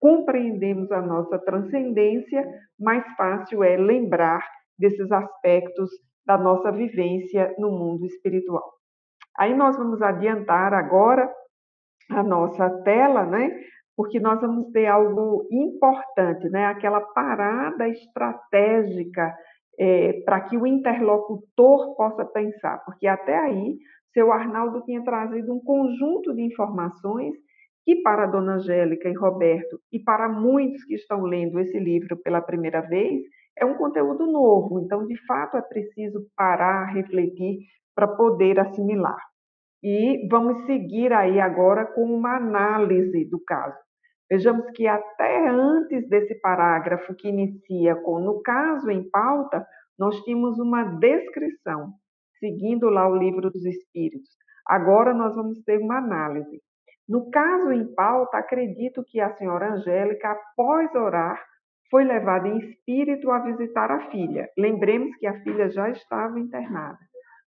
[0.00, 2.46] compreendemos a nossa transcendência,
[2.78, 4.44] mais fácil é lembrar
[4.78, 5.90] desses aspectos
[6.24, 8.62] da nossa vivência no mundo espiritual.
[9.36, 11.32] Aí nós vamos adiantar agora
[12.10, 13.50] a nossa tela, né,
[13.98, 16.66] porque nós vamos ter algo importante, né?
[16.66, 19.34] aquela parada estratégica
[19.76, 23.76] é, para que o interlocutor possa pensar, porque até aí
[24.12, 27.34] seu Arnaldo tinha trazido um conjunto de informações
[27.84, 32.16] que para a dona Angélica e Roberto e para muitos que estão lendo esse livro
[32.22, 33.20] pela primeira vez,
[33.58, 37.58] é um conteúdo novo, então de fato é preciso parar, refletir
[37.96, 39.18] para poder assimilar.
[39.82, 43.87] E vamos seguir aí agora com uma análise do caso.
[44.30, 49.66] Vejamos que até antes desse parágrafo que inicia com no caso em pauta,
[49.98, 51.92] nós tínhamos uma descrição,
[52.38, 54.28] seguindo lá o livro dos Espíritos.
[54.66, 56.60] Agora nós vamos ter uma análise.
[57.08, 61.42] No caso em pauta, acredito que a senhora Angélica, após orar,
[61.90, 64.46] foi levada em espírito a visitar a filha.
[64.58, 66.98] Lembremos que a filha já estava internada.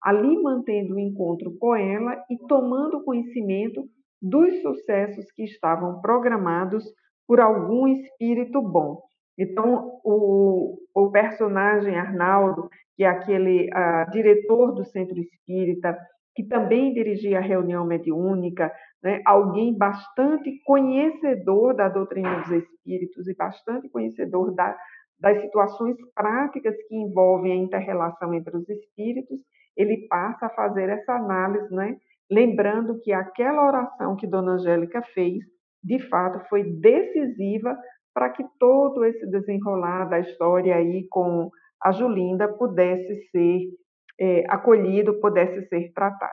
[0.02, 3.84] Ali mantendo o encontro com ela e tomando conhecimento
[4.24, 6.86] dos sucessos que estavam programados
[7.28, 9.02] por algum espírito bom.
[9.38, 15.98] Então, o, o personagem Arnaldo, que é aquele uh, diretor do centro espírita,
[16.36, 18.72] que também dirigia a reunião mediúnica,
[19.04, 24.76] né, alguém bastante conhecedor da doutrina dos espíritos e bastante conhecedor da,
[25.20, 29.40] das situações práticas que envolvem a interrelação entre os espíritos,
[29.76, 31.98] ele passa a fazer essa análise, né,
[32.30, 35.44] lembrando que aquela oração que Dona Angélica fez,
[35.84, 37.78] de fato, foi decisiva
[38.14, 41.50] para que todo esse desenrolar da história aí com
[41.82, 43.60] a Julinda pudesse ser
[44.20, 46.32] é, acolhido, pudesse ser tratado.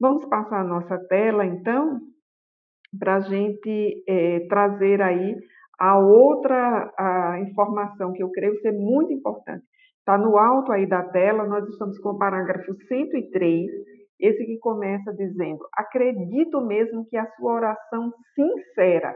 [0.00, 2.00] Vamos passar a nossa tela, então,
[2.98, 5.36] para a gente é, trazer aí
[5.78, 9.64] a outra a informação que eu creio ser muito importante.
[9.98, 13.70] Está no alto aí da tela, nós estamos com o parágrafo 103,
[14.20, 19.14] esse que começa dizendo: Acredito mesmo que a sua oração sincera.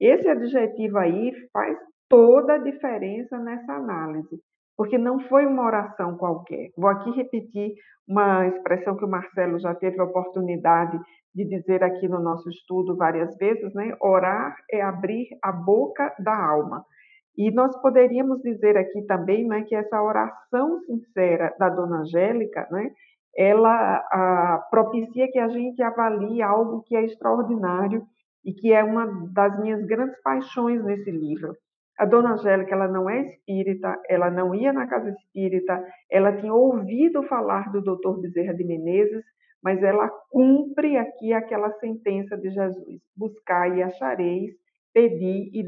[0.00, 1.78] Esse adjetivo aí faz
[2.08, 4.38] toda a diferença nessa análise,
[4.76, 6.68] porque não foi uma oração qualquer.
[6.76, 7.72] Vou aqui repetir
[8.06, 10.98] uma expressão que o Marcelo já teve a oportunidade
[11.34, 13.96] de dizer aqui no nosso estudo várias vezes, né?
[14.00, 16.84] Orar é abrir a boca da alma.
[17.36, 22.90] E nós poderíamos dizer aqui também, né, que essa oração sincera da Dona Angélica, né,
[23.36, 28.02] ela a, propicia que a gente avalie algo que é extraordinário
[28.44, 31.54] e que é uma das minhas grandes paixões nesse livro.
[31.98, 36.52] A dona Angélica, ela não é espírita, ela não ia na casa espírita, ela tinha
[36.52, 39.24] ouvido falar do doutor Bezerra de Menezes,
[39.62, 44.52] mas ela cumpre aqui aquela sentença de Jesus: buscai e achareis,
[44.92, 45.66] pedi e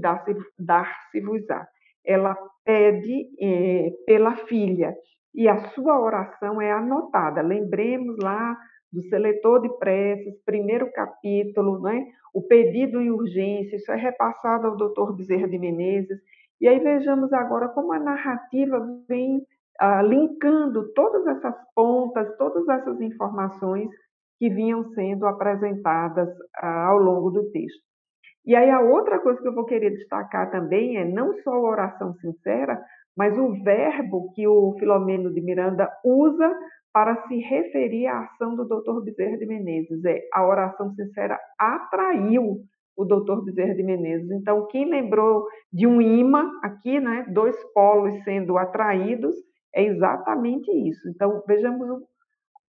[0.58, 1.66] dar-se-vos-á.
[2.04, 4.94] Ela pede eh, pela filha,
[5.36, 7.42] e a sua oração é anotada.
[7.42, 8.56] Lembremos lá
[8.90, 12.06] do seletor de preces, primeiro capítulo, né?
[12.36, 16.18] o pedido em urgência, isso é repassado ao doutor Bezerra de Menezes.
[16.60, 19.42] E aí vejamos agora como a narrativa vem
[19.80, 23.88] ah, linkando todas essas pontas, todas essas informações
[24.38, 27.84] que vinham sendo apresentadas ah, ao longo do texto.
[28.44, 31.70] E aí a outra coisa que eu vou querer destacar também é não só a
[31.70, 32.80] oração sincera,
[33.16, 36.52] mas o verbo que o Filomeno de Miranda usa
[36.92, 39.02] para se referir à ação do Dr.
[39.04, 40.04] Bezerra de Menezes.
[40.04, 42.60] É a oração sincera atraiu
[42.96, 43.44] o Dr.
[43.44, 44.30] Bezerra de Menezes.
[44.30, 49.34] Então, quem lembrou de um imã aqui, né, dois polos sendo atraídos,
[49.74, 51.08] é exatamente isso.
[51.10, 52.02] Então, vejamos o,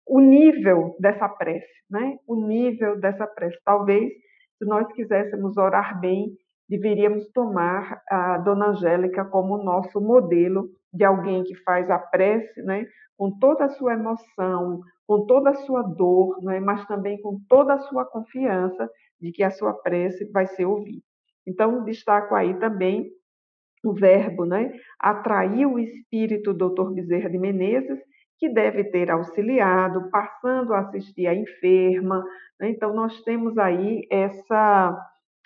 [0.06, 2.16] o nível dessa prece, né?
[2.26, 3.58] O nível dessa prece.
[3.62, 4.10] Talvez,
[4.58, 6.30] se nós quiséssemos orar bem,
[6.68, 12.86] deveríamos tomar a Dona Angélica como nosso modelo de alguém que faz a prece, né,
[13.16, 17.74] com toda a sua emoção, com toda a sua dor, né, mas também com toda
[17.74, 18.88] a sua confiança
[19.20, 21.02] de que a sua prece vai ser ouvida.
[21.46, 23.10] Então, destaco aí também
[23.84, 26.92] o verbo, né, atrair o espírito do Dr.
[26.92, 28.00] Bezerra de Menezes,
[28.38, 32.24] que deve ter auxiliado, passando a assistir a enferma.
[32.58, 32.70] Né?
[32.70, 34.96] Então, nós temos aí essa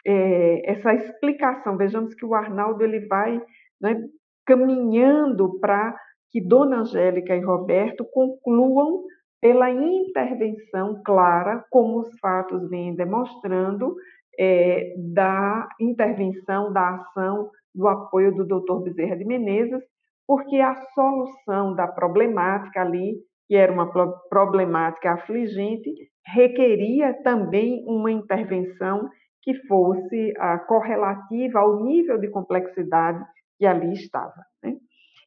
[0.09, 1.77] é, essa explicação.
[1.77, 3.39] Vejamos que o Arnaldo ele vai
[3.79, 4.03] né,
[4.47, 5.95] caminhando para
[6.31, 9.05] que Dona Angélica e Roberto concluam
[9.41, 13.95] pela intervenção clara, como os fatos vêm demonstrando,
[14.41, 18.83] é, da intervenção, da ação, do apoio do Dr.
[18.85, 19.83] Bezerra de Menezes,
[20.27, 23.17] porque a solução da problemática ali,
[23.47, 23.91] que era uma
[24.29, 25.91] problemática afligente,
[26.27, 29.09] requeria também uma intervenção
[29.43, 33.25] que fosse ah, correlativa ao nível de complexidade
[33.59, 34.45] que ali estava.
[34.63, 34.77] Né?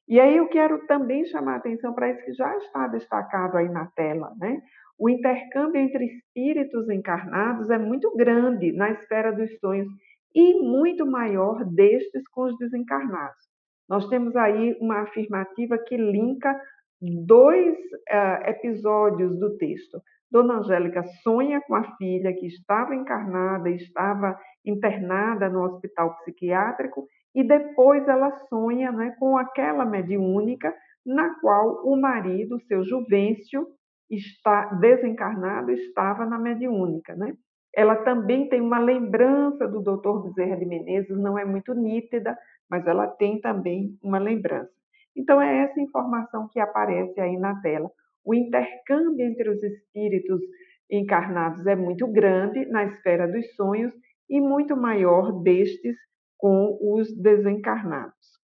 [0.07, 3.69] E aí eu quero também chamar a atenção para isso que já está destacado aí
[3.69, 4.33] na tela.
[4.37, 4.61] Né?
[4.97, 9.87] O intercâmbio entre espíritos encarnados é muito grande na esfera dos sonhos.
[10.33, 13.51] e muito maior destes com os desencarnados.
[13.89, 16.57] Nós temos aí uma afirmativa que linka
[17.01, 20.01] dois uh, episódios do texto.
[20.31, 27.43] Dona Angélica sonha com a filha que estava encarnada, estava internada no hospital psiquiátrico, e
[27.43, 30.73] depois ela sonha né, com aquela mediúnica
[31.05, 33.67] na qual o marido, seu Juvencio,
[34.09, 37.15] está desencarnado, estava na mediúnica.
[37.15, 37.33] Né?
[37.73, 40.23] Ela também tem uma lembrança do Dr.
[40.23, 42.37] Bezerra de Menezes, não é muito nítida,
[42.69, 44.71] mas ela tem também uma lembrança.
[45.15, 47.89] Então, é essa informação que aparece aí na tela.
[48.25, 50.41] O intercâmbio entre os espíritos
[50.89, 53.93] encarnados é muito grande na esfera dos sonhos
[54.29, 55.95] e muito maior destes
[56.37, 58.41] com os desencarnados.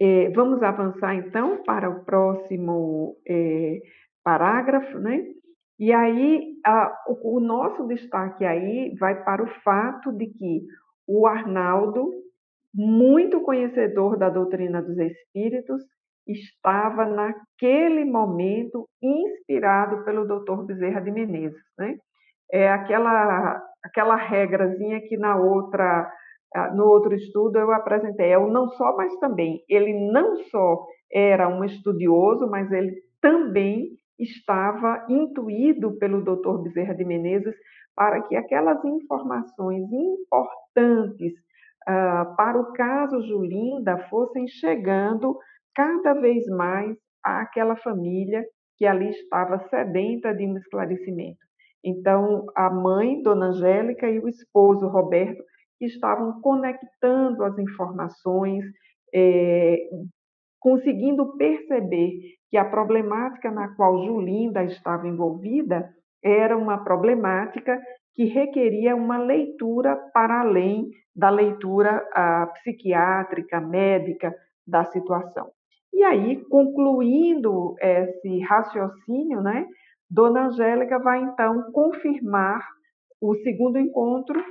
[0.00, 3.80] É, vamos avançar então para o próximo é,
[4.24, 5.24] parágrafo, né?
[5.78, 10.66] E aí a, o, o nosso destaque aí vai para o fato de que
[11.06, 12.10] o Arnaldo,
[12.74, 15.82] muito conhecedor da doutrina dos espíritos,
[16.26, 20.64] estava naquele momento inspirado pelo Dr.
[20.64, 21.96] Bezerra de Menezes, né?
[22.50, 26.10] É aquela aquela regrazinha que na outra
[26.74, 29.62] no outro estudo eu apresentei, é o não só, mas também.
[29.68, 36.62] Ele não só era um estudioso, mas ele também estava intuído pelo Dr.
[36.62, 37.54] Bezerra de Menezes
[37.94, 41.32] para que aquelas informações importantes
[41.88, 45.38] uh, para o caso Julinda fossem chegando
[45.74, 48.44] cada vez mais àquela família
[48.76, 51.38] que ali estava sedenta de um esclarecimento.
[51.84, 55.42] Então, a mãe, Dona Angélica, e o esposo, Roberto,
[55.80, 58.64] estavam conectando as informações,
[59.14, 59.78] é,
[60.60, 62.12] conseguindo perceber
[62.48, 67.80] que a problemática na qual Julinda estava envolvida era uma problemática
[68.14, 74.34] que requeria uma leitura para além da leitura a, psiquiátrica, médica
[74.66, 75.50] da situação.
[75.92, 79.66] E aí, concluindo esse raciocínio, né,
[80.10, 82.60] Dona Angélica vai então confirmar
[83.20, 84.42] o segundo encontro,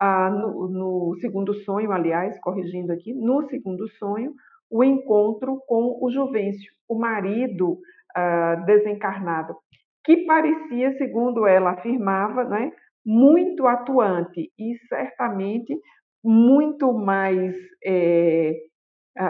[0.00, 4.32] ah, no, no, segundo sonho, aliás, corrigindo aqui, no segundo sonho,
[4.70, 7.78] o encontro com o Juvencio, o marido
[8.14, 9.56] ah, desencarnado,
[10.04, 12.72] que parecia, segundo ela afirmava, né,
[13.04, 15.74] muito atuante e certamente
[16.22, 18.52] muito mais é,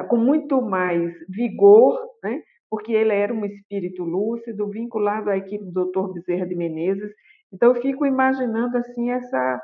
[0.09, 2.43] com muito mais vigor, né?
[2.71, 6.13] porque ele era um espírito lúcido, vinculado à equipe do Dr.
[6.13, 7.11] Bezerra de Menezes.
[7.53, 9.63] Então, eu fico imaginando assim essa,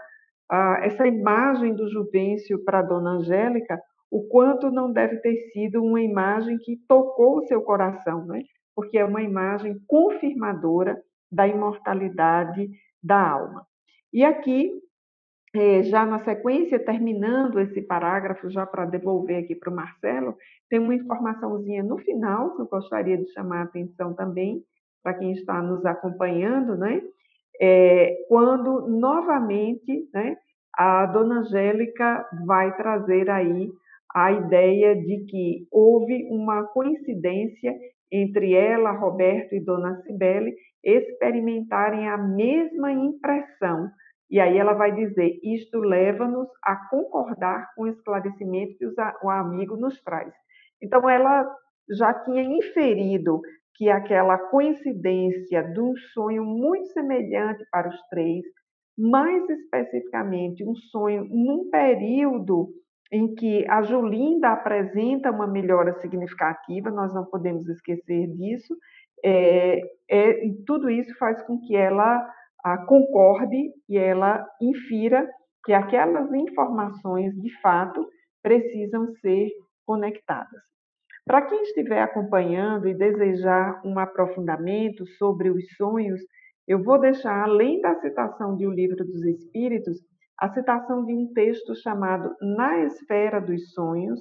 [0.82, 3.78] essa imagem do Juvencio para Dona Angélica,
[4.10, 8.40] o quanto não deve ter sido uma imagem que tocou o seu coração, né?
[8.74, 10.96] porque é uma imagem confirmadora
[11.30, 12.68] da imortalidade
[13.02, 13.66] da alma.
[14.12, 14.72] E aqui
[15.54, 20.36] é, já na sequência, terminando esse parágrafo, já para devolver aqui para o Marcelo,
[20.68, 24.62] tem uma informaçãozinha no final que eu gostaria de chamar a atenção também
[25.02, 27.00] para quem está nos acompanhando, né?
[27.60, 30.36] É, quando novamente, né,
[30.76, 33.70] a Dona Angélica vai trazer aí
[34.12, 37.72] a ideia de que houve uma coincidência
[38.10, 43.88] entre ela, Roberto e Dona Cibele experimentarem a mesma impressão
[44.34, 48.84] e aí ela vai dizer: isto leva-nos a concordar com o esclarecimento que
[49.22, 50.34] o amigo nos traz.
[50.82, 51.48] Então, ela
[51.88, 53.40] já tinha inferido
[53.76, 58.44] que aquela coincidência de um sonho muito semelhante para os três,
[58.98, 62.70] mais especificamente um sonho num período
[63.12, 68.74] em que a Julinda apresenta uma melhora significativa, nós não podemos esquecer disso,
[69.24, 72.28] é, é, e tudo isso faz com que ela
[72.86, 75.28] concorde e ela infira
[75.64, 78.06] que aquelas informações, de fato,
[78.42, 79.50] precisam ser
[79.86, 80.62] conectadas.
[81.26, 86.20] Para quem estiver acompanhando e desejar um aprofundamento sobre os sonhos,
[86.66, 89.98] eu vou deixar, além da citação de O Livro dos Espíritos,
[90.38, 94.20] a citação de um texto chamado Na Esfera dos Sonhos,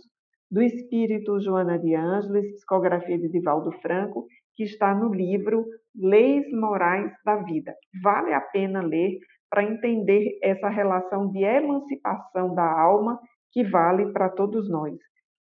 [0.50, 7.12] do espírito Joana de Ângeles, psicografia de Divaldo Franco, que está no livro Leis Morais
[7.26, 7.74] da Vida.
[8.02, 13.20] Vale a pena ler para entender essa relação de emancipação da alma
[13.52, 14.96] que vale para todos nós.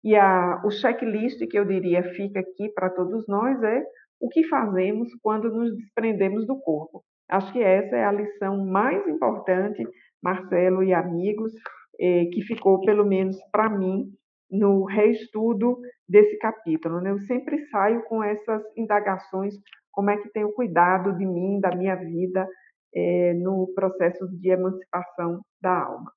[0.02, 3.84] E a, o checklist que eu diria fica aqui para todos nós é
[4.18, 7.02] o que fazemos quando nos desprendemos do corpo.
[7.28, 9.82] Acho que essa é a lição mais importante,
[10.22, 11.52] Marcelo e amigos,
[12.00, 14.10] eh, que ficou, pelo menos para mim,
[14.50, 15.78] no reestudo
[16.08, 17.00] desse capítulo.
[17.00, 17.10] Né?
[17.10, 19.54] Eu sempre saio com essas indagações,
[19.92, 22.48] como é que tenho cuidado de mim, da minha vida,
[22.94, 26.10] é, no processo de emancipação da alma.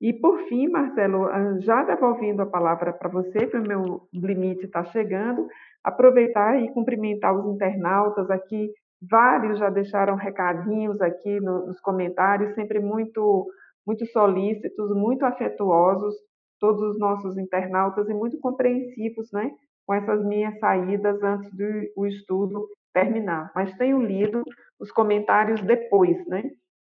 [0.00, 4.66] E, por fim, Marcelo, ah, já devolvendo a palavra para você, que o meu limite
[4.66, 5.46] está chegando,
[5.82, 8.70] aproveitar e cumprimentar os internautas aqui.
[9.10, 13.46] Vários já deixaram recadinhos aqui nos comentários, sempre muito,
[13.86, 16.14] muito solícitos, muito afetuosos,
[16.58, 19.50] todos os nossos internautas e muito compreensivos, né?
[19.86, 23.50] Com essas minhas saídas antes do estudo terminar.
[23.54, 24.42] Mas tenho lido
[24.78, 26.50] os comentários depois, né?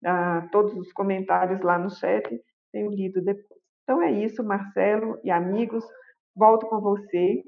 [0.06, 2.42] Ah, todos os comentários lá no chat
[2.72, 3.62] tenho lido depois.
[3.84, 5.84] Então é isso, Marcelo e amigos.
[6.36, 7.44] Volto com você.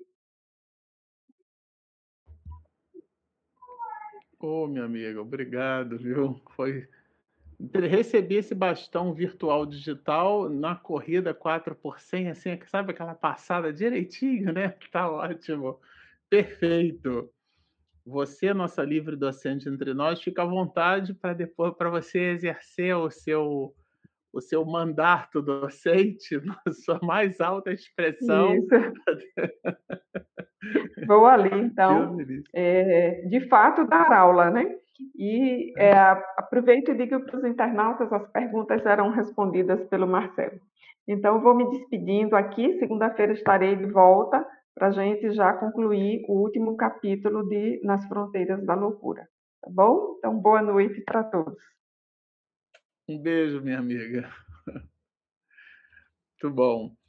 [4.39, 6.39] Ô, oh, minha amiga, obrigado, viu?
[6.55, 6.87] Foi
[7.73, 14.53] recebi esse bastão virtual digital na corrida 4 por 100, assim, sabe aquela passada direitinho,
[14.53, 14.75] né?
[14.91, 15.79] Tá ótimo.
[16.29, 17.29] Perfeito.
[18.05, 23.09] Você, nossa livre docente entre nós, fica à vontade para depois para você exercer o
[23.09, 23.75] seu
[24.35, 28.53] o seu mandato docente na sua mais alta expressão.
[28.53, 28.67] Isso.
[31.07, 32.17] Vou ali, então,
[32.53, 34.75] é, de fato, dar aula, né?
[35.15, 35.91] E é,
[36.37, 40.59] aproveito e digo para os internautas, as perguntas serão respondidas pelo Marcelo.
[41.07, 46.41] Então, vou me despedindo aqui, segunda-feira estarei de volta para a gente já concluir o
[46.41, 49.27] último capítulo de Nas Fronteiras da Loucura.
[49.61, 50.15] Tá bom?
[50.17, 51.57] Então, boa noite para todos.
[53.07, 54.29] Um beijo, minha amiga.
[56.41, 57.04] Muito bom.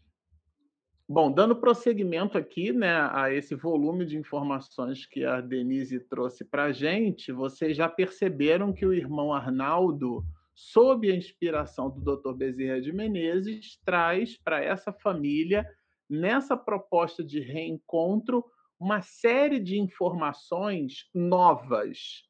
[1.09, 6.65] Bom, dando prosseguimento aqui né, a esse volume de informações que a Denise trouxe para
[6.65, 12.33] a gente, vocês já perceberam que o irmão Arnaldo, sob a inspiração do Dr.
[12.33, 15.65] Bezerra de Menezes, traz para essa família,
[16.11, 18.45] nessa proposta de reencontro,
[18.79, 22.25] uma série de informações novas,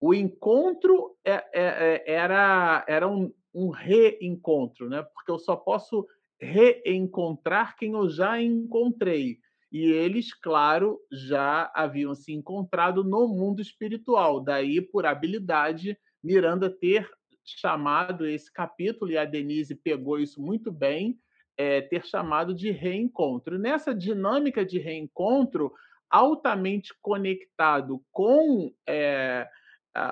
[0.00, 5.02] o encontro é, é, é, era, era um, um reencontro, né?
[5.14, 6.06] porque eu só posso
[6.40, 9.38] reencontrar quem eu já encontrei.
[9.72, 14.40] E eles, claro, já haviam se encontrado no mundo espiritual.
[14.40, 17.08] Daí, por habilidade, Miranda ter
[17.44, 21.18] chamado esse capítulo, e a Denise pegou isso muito bem,
[21.56, 23.58] é, ter chamado de reencontro.
[23.58, 25.72] Nessa dinâmica de reencontro,
[26.10, 29.48] altamente conectado com é,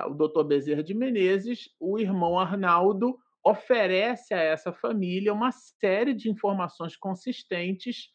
[0.07, 0.43] o Dr.
[0.43, 8.09] Bezerra de Menezes, o irmão Arnaldo oferece a essa família uma série de informações consistentes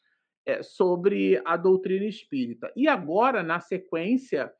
[0.44, 2.72] é, sobre a doutrina espírita.
[2.74, 4.52] E agora, na sequência,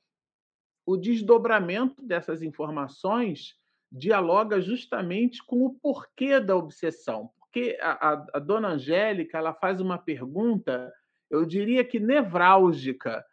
[0.87, 3.57] o desdobramento dessas informações
[3.91, 7.31] dialoga justamente com o porquê da obsessão.
[7.41, 10.93] Porque a, a, a dona Angélica ela faz uma pergunta,
[11.29, 13.25] eu diria que nevrálgica,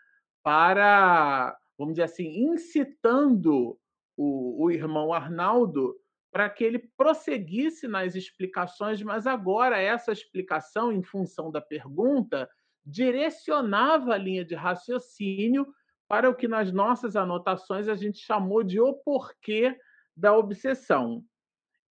[0.41, 3.77] para vamos dizer assim, incitando
[4.17, 5.95] o, o irmão Arnaldo
[6.37, 12.47] para que ele prosseguisse nas explicações, mas agora essa explicação, em função da pergunta,
[12.85, 15.65] direcionava a linha de raciocínio
[16.07, 19.75] para o que nas nossas anotações a gente chamou de o porquê
[20.15, 21.25] da obsessão.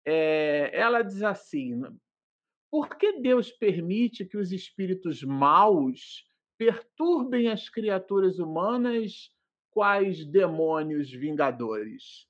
[0.04, 1.82] É, ela diz assim:
[2.70, 6.24] por que Deus permite que os espíritos maus
[6.56, 9.28] perturbem as criaturas humanas
[9.72, 12.28] quais demônios vingadores.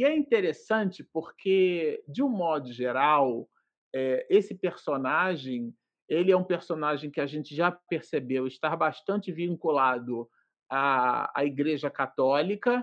[0.00, 3.46] E é interessante porque, de um modo geral,
[3.94, 5.74] é, esse personagem
[6.08, 10.26] ele é um personagem que a gente já percebeu estar bastante vinculado
[10.70, 12.82] à, à Igreja Católica.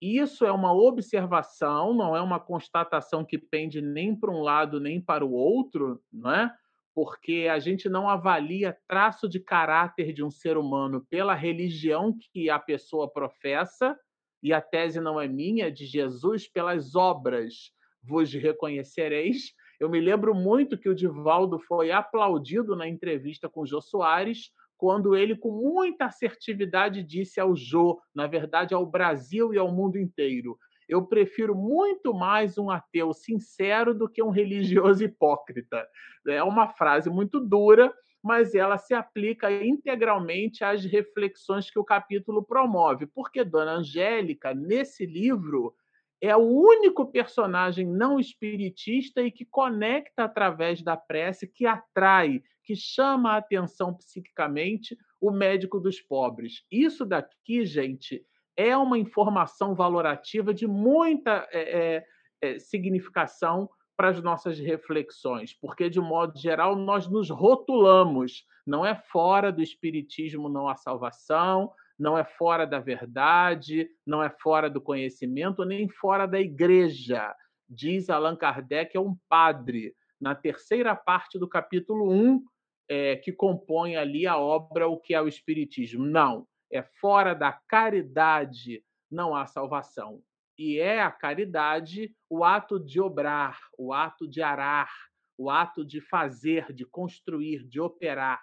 [0.00, 4.98] Isso é uma observação, não é uma constatação que pende nem para um lado nem
[4.98, 6.50] para o outro, não é?
[6.94, 12.48] porque a gente não avalia traço de caráter de um ser humano pela religião que
[12.48, 13.98] a pessoa professa,
[14.44, 17.72] e a tese não é minha, de Jesus, pelas obras
[18.02, 19.54] vos reconhecereis.
[19.80, 24.50] Eu me lembro muito que o Divaldo foi aplaudido na entrevista com o Jô Soares,
[24.76, 29.96] quando ele, com muita assertividade, disse ao Jô, na verdade ao Brasil e ao mundo
[29.96, 35.86] inteiro: eu prefiro muito mais um ateu sincero do que um religioso hipócrita.
[36.28, 37.92] É uma frase muito dura,
[38.24, 45.04] mas ela se aplica integralmente às reflexões que o capítulo promove, porque Dona Angélica, nesse
[45.04, 45.74] livro,
[46.22, 52.74] é o único personagem não espiritista e que conecta através da prece, que atrai, que
[52.74, 56.64] chama a atenção psiquicamente o médico dos pobres.
[56.72, 58.24] Isso daqui, gente,
[58.56, 62.06] é uma informação valorativa de muita é,
[62.40, 68.44] é, significação para as nossas reflexões, porque, de modo geral, nós nos rotulamos.
[68.66, 74.28] Não é fora do Espiritismo não há salvação, não é fora da verdade, não é
[74.28, 77.34] fora do conhecimento, nem fora da igreja.
[77.68, 82.44] Diz Allan Kardec, é um padre na terceira parte do capítulo 1,
[82.88, 86.04] é, que compõe ali a obra O que é o Espiritismo.
[86.04, 90.20] Não, é fora da caridade não há salvação.
[90.58, 94.90] E é a caridade o ato de obrar, o ato de arar,
[95.36, 98.42] o ato de fazer, de construir, de operar.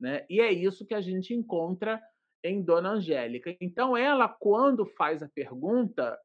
[0.00, 0.26] Né?
[0.28, 2.02] E é isso que a gente encontra
[2.44, 3.56] em Dona Angélica.
[3.60, 6.18] Então, ela, quando faz a pergunta,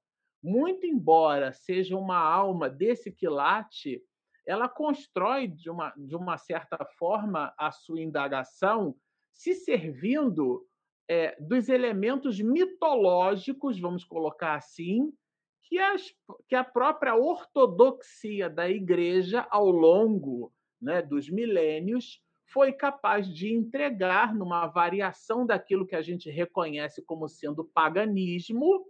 [0.43, 4.01] muito embora seja uma alma desse quilate,
[4.47, 8.95] ela constrói de uma, de uma certa forma a sua indagação
[9.33, 10.65] se servindo
[11.09, 15.13] é, dos elementos mitológicos, vamos colocar assim,
[15.67, 16.13] que, as,
[16.47, 24.33] que a própria ortodoxia da igreja, ao longo né, dos milênios, foi capaz de entregar
[24.33, 28.85] numa variação daquilo que a gente reconhece como sendo paganismo,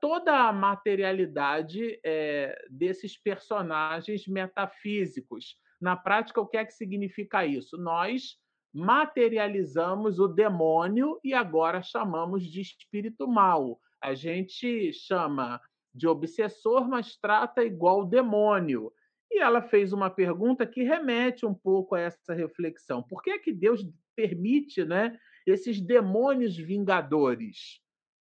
[0.00, 5.56] toda a materialidade é, desses personagens metafísicos.
[5.80, 7.76] Na prática, o que é que significa isso?
[7.76, 8.36] Nós
[8.74, 13.80] materializamos o demônio e agora chamamos de espírito mal.
[14.00, 15.60] A gente chama
[15.94, 18.92] de obsessor, mas trata igual demônio.
[19.30, 23.02] E ela fez uma pergunta que remete um pouco a essa reflexão.
[23.02, 23.82] Por que é que Deus
[24.14, 27.80] permite né, esses demônios vingadores?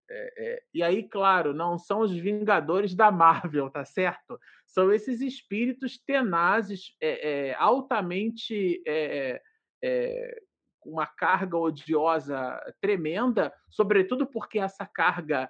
[0.09, 4.39] É, é, e aí, claro, não são os vingadores da Marvel, tá certo?
[4.65, 9.41] São esses espíritos tenazes, é, é altamente é,
[9.81, 10.41] é,
[10.85, 15.49] uma carga odiosa tremenda, sobretudo porque essa carga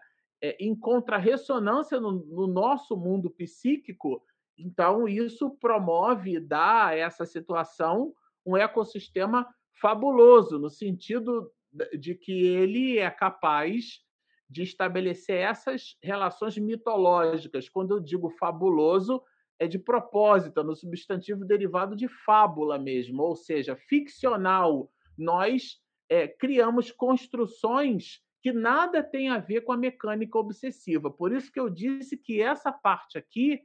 [0.60, 4.22] encontra ressonância no, no nosso mundo psíquico
[4.66, 8.14] então, isso promove, dá a essa situação
[8.46, 9.48] um ecossistema
[9.80, 11.52] fabuloso, no sentido
[11.98, 14.02] de que ele é capaz
[14.50, 17.70] de estabelecer essas relações mitológicas.
[17.70, 19.22] Quando eu digo fabuloso,
[19.58, 24.92] é de propósito, no substantivo derivado de fábula mesmo, ou seja, ficcional.
[25.18, 25.80] Nós
[26.10, 31.12] é, criamos construções que nada tem a ver com a mecânica obsessiva.
[31.12, 33.62] Por isso que eu disse que essa parte aqui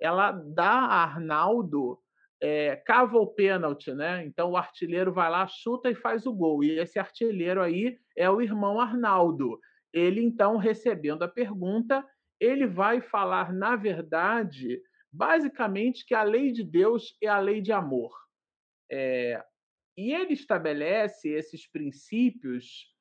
[0.00, 1.98] ela dá a Arnaldo,
[2.40, 4.24] é, cava o pênalti, né?
[4.26, 6.62] Então o artilheiro vai lá, chuta e faz o gol.
[6.62, 9.58] E esse artilheiro aí é o irmão Arnaldo.
[9.92, 12.04] Ele, então, recebendo a pergunta,
[12.38, 17.72] ele vai falar, na verdade, basicamente que a lei de Deus é a lei de
[17.72, 18.12] amor.
[18.90, 19.42] É,
[19.96, 22.94] e ele estabelece esses princípios,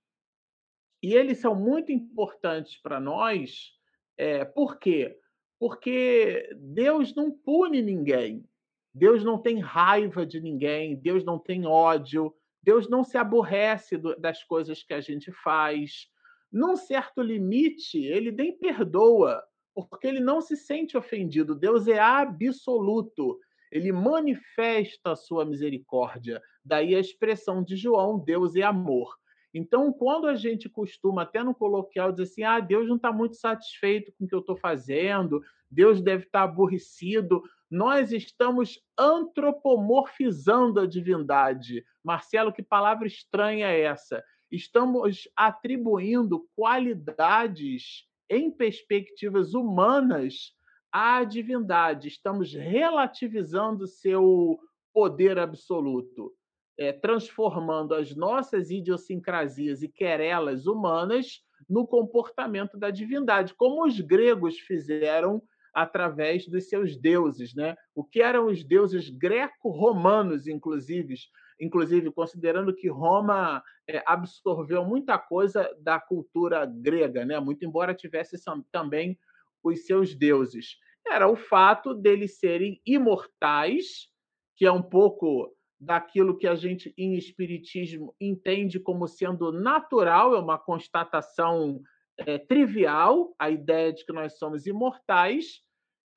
[1.06, 3.72] e eles são muito importantes para nós,
[4.18, 5.16] é, por quê?
[5.60, 8.44] Porque Deus não pune ninguém.
[8.92, 12.34] Deus não tem raiva de ninguém, Deus não tem ódio,
[12.64, 16.08] Deus não se aborrece das coisas que a gente faz.
[16.52, 19.44] Num certo limite, ele nem perdoa,
[19.76, 21.54] porque ele não se sente ofendido.
[21.54, 23.40] Deus é absoluto.
[23.72, 26.42] Ele manifesta a sua misericórdia.
[26.64, 29.16] Daí a expressão de João: Deus é amor.
[29.58, 33.38] Então, quando a gente costuma, até no coloquial, dizer assim: ah, Deus não está muito
[33.38, 35.42] satisfeito com o que eu estou fazendo,
[35.72, 37.42] Deus deve estar tá aborrecido,
[37.72, 41.86] nós estamos antropomorfizando a divindade.
[42.04, 44.22] Marcelo, que palavra estranha é essa?
[44.52, 50.54] Estamos atribuindo qualidades em perspectivas humanas
[50.92, 54.60] à divindade, estamos relativizando seu
[54.94, 56.34] poder absoluto
[56.78, 64.60] é, transformando as nossas idiosincrasias e querelas humanas no comportamento da divindade, como os gregos
[64.60, 65.42] fizeram
[65.74, 67.76] através dos seus deuses, né?
[67.94, 71.16] O que eram os deuses greco-romanos, inclusive,
[71.60, 77.40] inclusive considerando que Roma é, absorveu muita coisa da cultura grega, né?
[77.40, 78.38] Muito embora tivesse
[78.72, 79.18] também
[79.64, 84.10] os seus deuses, era o fato deles serem imortais,
[84.56, 90.40] que é um pouco daquilo que a gente em espiritismo entende como sendo natural, é
[90.40, 91.82] uma constatação
[92.18, 95.62] é, trivial, a ideia de que nós somos imortais.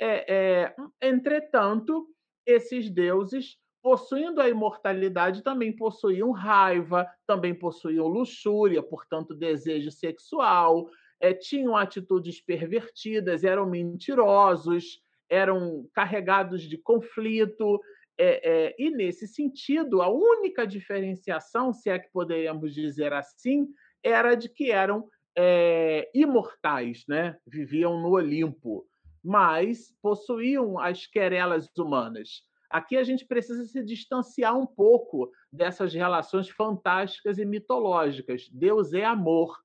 [0.01, 2.07] É, é, entretanto,
[2.47, 10.89] esses deuses, possuindo a imortalidade, também possuíam raiva, também possuíam luxúria, portanto, desejo sexual,
[11.21, 17.81] é, tinham atitudes pervertidas, eram mentirosos, eram carregados de conflito,
[18.19, 23.69] é, é, e, nesse sentido, a única diferenciação, se é que poderíamos dizer assim,
[24.03, 27.39] era de que eram é, imortais, né?
[27.47, 28.85] viviam no Olimpo,
[29.23, 32.43] mas possuíam as querelas humanas.
[32.69, 38.49] Aqui a gente precisa se distanciar um pouco dessas relações fantásticas e mitológicas.
[38.51, 39.57] Deus é amor.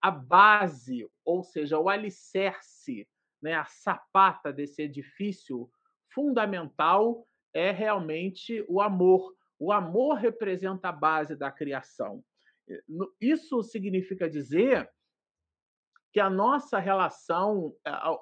[0.00, 3.08] A base, ou seja, o alicerce,
[3.40, 5.68] né, a sapata desse edifício
[6.12, 9.34] fundamental é realmente o amor.
[9.58, 12.24] O amor representa a base da criação.
[13.20, 14.90] Isso significa dizer
[16.12, 17.74] que a nossa relação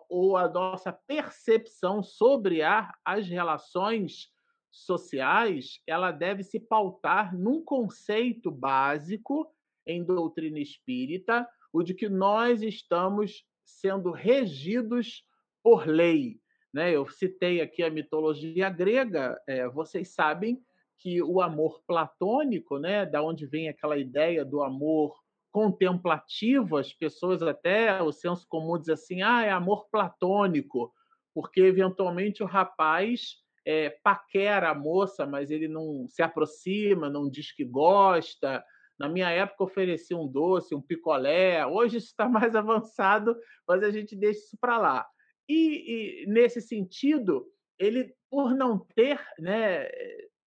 [0.08, 4.32] ou a nossa percepção sobre as relações
[4.70, 9.52] sociais, ela deve se pautar num conceito básico
[9.84, 15.24] em doutrina espírita, o de que nós estamos sendo regidos
[15.62, 16.39] por lei.
[16.72, 16.92] Né?
[16.94, 20.62] Eu citei aqui a mitologia grega, é, vocês sabem
[20.98, 25.18] que o amor platônico, né, da onde vem aquela ideia do amor
[25.50, 30.92] contemplativo, as pessoas até, o senso comum diz assim, ah, é amor platônico,
[31.34, 37.52] porque eventualmente o rapaz é, paquera a moça, mas ele não se aproxima, não diz
[37.52, 38.64] que gosta.
[38.98, 41.64] Na minha época oferecia um doce, um picolé.
[41.66, 45.06] Hoje isso está mais avançado, mas a gente deixa isso para lá.
[45.52, 47.44] E, e, nesse sentido,
[47.76, 49.88] ele, por não ter né,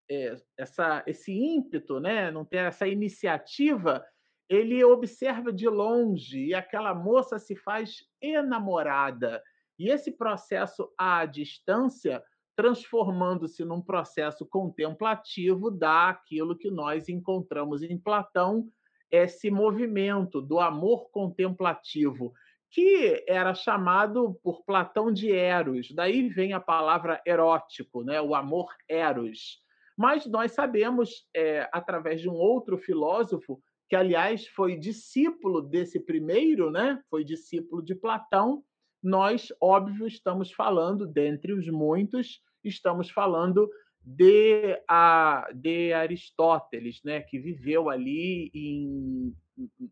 [0.09, 4.07] é, essa, esse ímpeto, né, não ter essa iniciativa,
[4.49, 9.43] ele observa de longe e aquela moça se faz enamorada.
[9.77, 12.23] E esse processo à distância,
[12.55, 18.69] transformando-se num processo contemplativo, dá aquilo que nós encontramos em Platão,
[19.11, 22.33] esse movimento do amor contemplativo,
[22.73, 25.93] que era chamado por Platão de eros.
[25.95, 28.19] Daí vem a palavra erótico, né?
[28.21, 29.61] o amor eros.
[29.97, 36.71] Mas nós sabemos, é, através de um outro filósofo, que aliás foi discípulo desse primeiro,
[36.71, 36.99] né?
[37.11, 38.65] Foi discípulo de Platão.
[39.03, 43.69] Nós, óbvio, estamos falando, dentre os muitos, estamos falando
[44.03, 47.21] de, a, de Aristóteles, né?
[47.21, 49.37] Que viveu ali em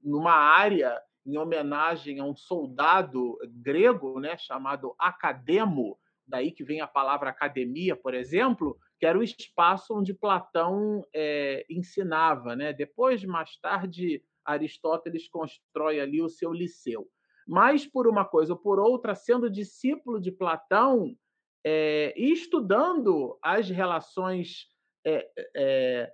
[0.02, 4.36] numa área em homenagem a um soldado grego, né?
[4.38, 5.98] Chamado Academo.
[6.26, 11.66] Daí que vem a palavra academia, por exemplo, que era o espaço onde Platão é,
[11.68, 12.54] ensinava.
[12.54, 12.72] Né?
[12.72, 17.08] Depois, mais tarde, Aristóteles constrói ali o seu liceu.
[17.48, 21.16] Mas, por uma coisa ou por outra, sendo discípulo de Platão
[21.64, 24.68] é, e estudando as relações
[25.04, 26.12] é, é,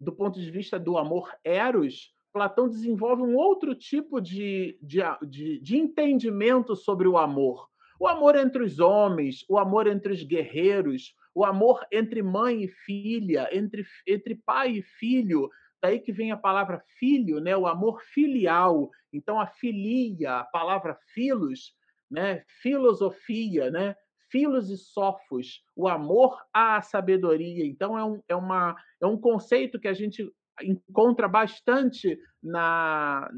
[0.00, 5.60] do ponto de vista do amor eros, Platão desenvolve um outro tipo de, de, de,
[5.60, 7.68] de entendimento sobre o amor.
[8.00, 12.68] O amor entre os homens, o amor entre os guerreiros, o amor entre mãe e
[12.68, 15.48] filha, entre, entre pai e filho,
[15.80, 17.56] daí que vem a palavra filho, né?
[17.56, 18.90] o amor filial.
[19.12, 21.72] Então, a filia, a palavra filos,
[22.10, 22.42] né?
[22.60, 23.94] filosofia, né?
[24.28, 27.64] filos e sofos, o amor à sabedoria.
[27.64, 30.28] Então, é um, é, uma, é um conceito que a gente
[30.62, 33.30] encontra bastante na,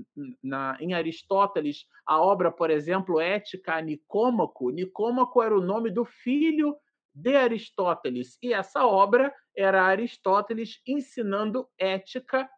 [0.42, 4.70] na, em Aristóteles a obra, por exemplo, Ética Nicômaco.
[4.70, 6.76] Nicômaco era o nome do filho
[7.14, 8.38] de Aristóteles.
[8.42, 12.48] E essa obra era Aristóteles ensinando ética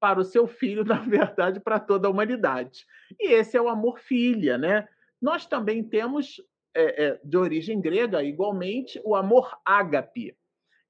[0.00, 2.84] para o seu filho, na verdade, para toda a humanidade.
[3.20, 4.88] E esse é o amor-filha, né?
[5.20, 6.42] Nós também temos,
[6.74, 10.36] é, é, de origem grega, igualmente, o amor ágape,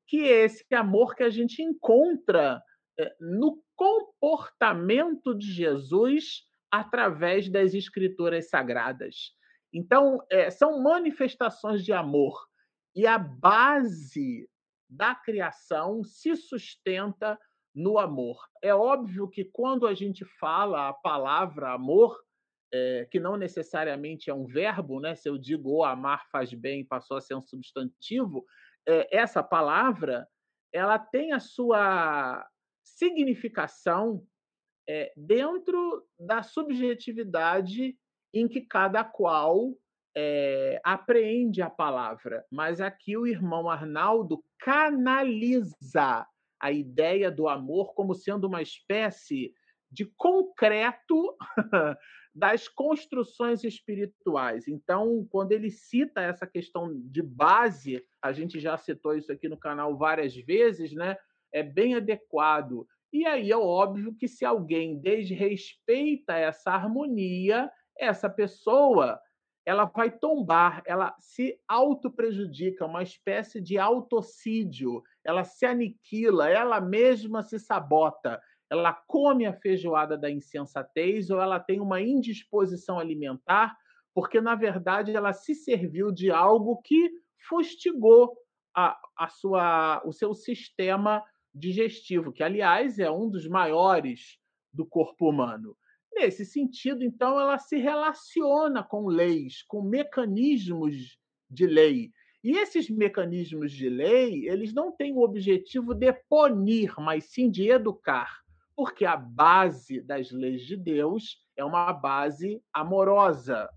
[0.07, 2.63] que é esse amor que a gente encontra
[3.21, 9.35] no comportamento de Jesus através das escrituras sagradas.
[9.73, 12.47] Então, é, são manifestações de amor
[12.95, 14.49] e a base
[14.89, 17.39] da criação se sustenta
[17.75, 18.39] no amor.
[18.63, 22.19] É óbvio que quando a gente fala a palavra amor,
[22.73, 25.15] é, que não necessariamente é um verbo, né?
[25.15, 28.45] Se eu digo o amar faz bem, passou a ser um substantivo,
[28.87, 30.27] é, essa palavra
[30.73, 32.47] ela tem a sua
[32.83, 34.27] significação
[34.89, 37.97] é, dentro da subjetividade
[38.35, 39.75] em que cada qual
[40.15, 46.27] é, apreende a palavra, mas aqui o irmão Arnaldo canaliza
[46.61, 49.53] a ideia do amor como sendo uma espécie
[49.91, 51.37] de concreto
[52.35, 54.67] das construções espirituais.
[54.67, 59.59] Então, quando ele cita essa questão de base, a gente já citou isso aqui no
[59.59, 61.17] canal várias vezes, né?
[61.53, 62.87] É bem adequado.
[63.13, 69.21] E aí é óbvio que se alguém desrespeita essa harmonia, essa pessoa
[69.65, 77.43] ela vai tombar, ela se autoprejudica, uma espécie de autocídio, ela se aniquila, ela mesma
[77.43, 83.77] se sabota, ela come a feijoada da insensatez ou ela tem uma indisposição alimentar,
[84.15, 87.11] porque na verdade ela se serviu de algo que
[87.49, 88.37] fustigou
[88.75, 91.23] a, a sua, o seu sistema
[91.55, 94.39] digestivo, que aliás é um dos maiores
[94.73, 95.77] do corpo humano.
[96.15, 101.19] Nesse sentido, então, ela se relaciona com leis, com mecanismos
[101.51, 102.11] de lei.
[102.45, 107.71] E esses mecanismos de lei, eles não têm o objetivo de punir, mas sim de
[107.71, 108.43] educar,
[108.77, 113.71] porque a base das leis de Deus é uma base amorosa.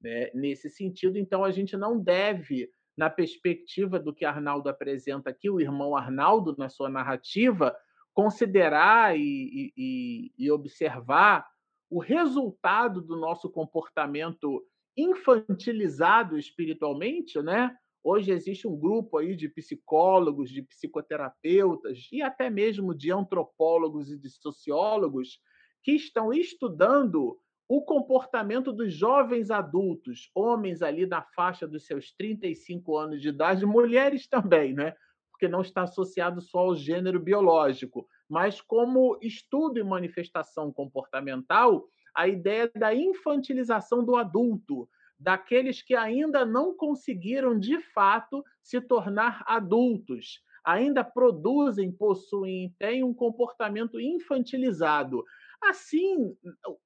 [0.00, 0.30] Né?
[0.34, 2.70] Nesse sentido, então, a gente não deve,
[3.00, 7.74] na perspectiva do que Arnaldo apresenta aqui, o irmão Arnaldo, na sua narrativa,
[8.12, 11.48] considerar e, e, e observar
[11.88, 14.62] o resultado do nosso comportamento
[14.94, 17.74] infantilizado espiritualmente, né?
[18.04, 24.18] Hoje existe um grupo aí de psicólogos, de psicoterapeutas e até mesmo de antropólogos e
[24.18, 25.40] de sociólogos
[25.82, 27.40] que estão estudando
[27.70, 33.64] o comportamento dos jovens adultos, homens ali na faixa dos seus 35 anos de idade,
[33.64, 34.92] mulheres também, né?
[35.30, 42.26] Porque não está associado só ao gênero biológico, mas como estudo e manifestação comportamental, a
[42.26, 50.42] ideia da infantilização do adulto, daqueles que ainda não conseguiram de fato se tornar adultos,
[50.64, 55.24] ainda produzem, possuem, têm um comportamento infantilizado.
[55.62, 56.36] Assim,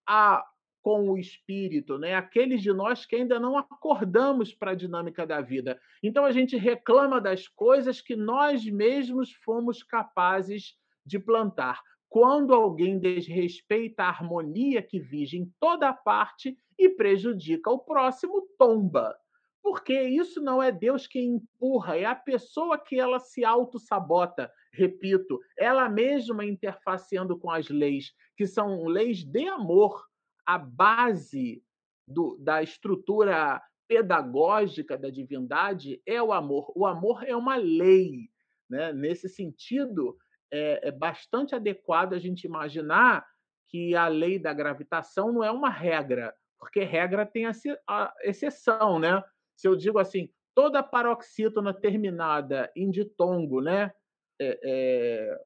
[0.07, 0.45] a,
[0.85, 2.15] com o espírito, né?
[2.15, 5.81] aqueles de nós que ainda não acordamos para a dinâmica da vida.
[6.03, 11.81] Então a gente reclama das coisas que nós mesmos fomos capazes de plantar.
[12.07, 19.17] Quando alguém desrespeita a harmonia que vige em toda parte e prejudica o próximo, tomba.
[19.63, 24.53] Porque isso não é Deus quem empurra, é a pessoa que ela se auto-sabota.
[24.71, 30.05] Repito, ela mesma interfaceando com as leis, que são leis de amor,
[30.47, 31.63] a base
[32.07, 36.73] do, da estrutura pedagógica da divindade é o amor.
[36.75, 38.31] O amor é uma lei.
[38.69, 38.93] Né?
[38.93, 40.17] Nesse sentido,
[40.53, 43.27] é, é bastante adequado a gente imaginar
[43.69, 49.23] que a lei da gravitação não é uma regra, porque regra tem a, exceção, né?
[49.57, 53.93] Se eu digo assim, toda paroxítona terminada em ditongo, né?
[54.41, 55.41] É, é,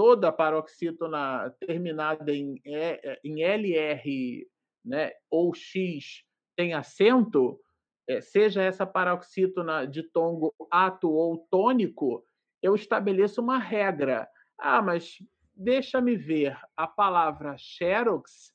[0.00, 4.48] toda paroxítona terminada em, é, em LR
[4.82, 6.24] né, ou X
[6.56, 7.60] tem acento,
[8.08, 12.24] é, seja essa paroxítona de tongo ato ou tônico,
[12.62, 14.26] eu estabeleço uma regra.
[14.58, 15.16] Ah, mas
[15.54, 18.54] deixa-me ver, a palavra xerox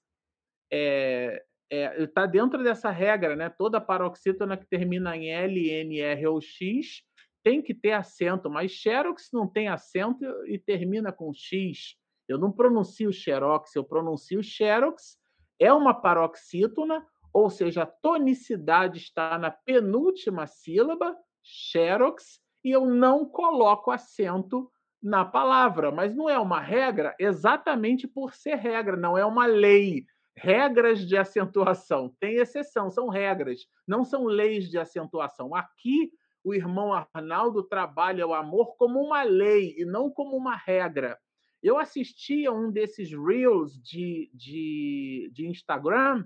[0.71, 3.51] está é, dentro dessa regra, né?
[3.55, 7.03] Toda paroxítona que termina em L, N, R ou X
[7.45, 11.95] tem que ter acento, mas xerox não tem acento e termina com X.
[12.27, 15.19] Eu não pronuncio xerox, eu pronuncio xerox.
[15.59, 23.29] É uma paroxítona, ou seja, a tonicidade está na penúltima sílaba, xerox, e eu não
[23.29, 24.67] coloco acento
[24.99, 30.03] na palavra, mas não é uma regra exatamente por ser regra, não é uma lei.
[30.35, 35.53] Regras de acentuação, tem exceção, são regras, não são leis de acentuação.
[35.53, 36.11] Aqui,
[36.45, 41.17] o irmão Arnaldo trabalha o amor como uma lei e não como uma regra.
[41.61, 46.23] Eu assisti a um desses reels de, de, de Instagram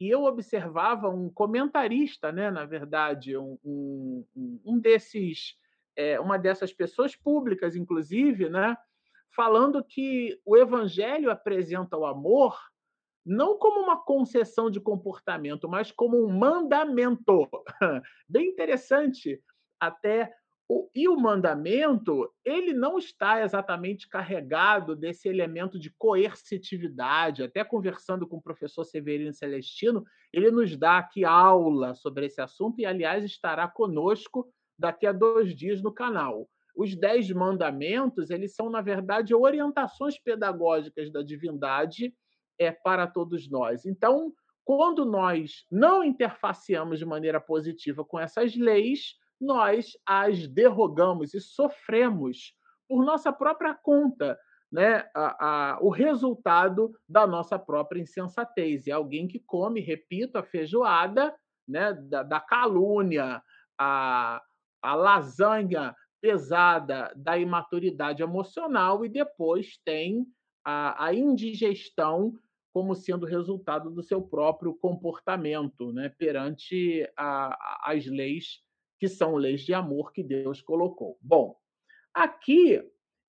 [0.00, 5.56] e eu observava um comentarista, né, na verdade, um, um, um desses
[5.96, 8.76] é, uma dessas pessoas públicas, inclusive, né,
[9.34, 12.56] falando que o evangelho apresenta o amor
[13.26, 17.46] não como uma concessão de comportamento, mas como um mandamento.
[18.26, 19.42] Bem interessante.
[19.80, 20.32] Até
[20.68, 27.42] o, e o mandamento, ele não está exatamente carregado desse elemento de coercitividade.
[27.42, 32.80] Até conversando com o professor Severino Celestino, ele nos dá aqui aula sobre esse assunto
[32.80, 34.46] e, aliás, estará conosco
[34.78, 36.48] daqui a dois dias no canal.
[36.76, 42.14] Os Dez Mandamentos, eles são, na verdade, orientações pedagógicas da divindade
[42.58, 43.86] é, para todos nós.
[43.86, 44.32] Então,
[44.64, 52.54] quando nós não interfaceamos de maneira positiva com essas leis, nós as derrogamos e sofremos
[52.88, 54.38] por nossa própria conta
[54.70, 58.86] né, a, a, o resultado da nossa própria insensatez.
[58.86, 61.34] É alguém que come, repito, a feijoada
[61.66, 63.42] né, da, da calúnia,
[63.78, 64.42] a,
[64.82, 70.26] a lasanha pesada da imaturidade emocional e depois tem
[70.64, 72.34] a, a indigestão
[72.72, 78.60] como sendo resultado do seu próprio comportamento né, perante a, as leis
[78.98, 81.18] que são leis de amor que Deus colocou.
[81.20, 81.56] Bom,
[82.12, 82.82] aqui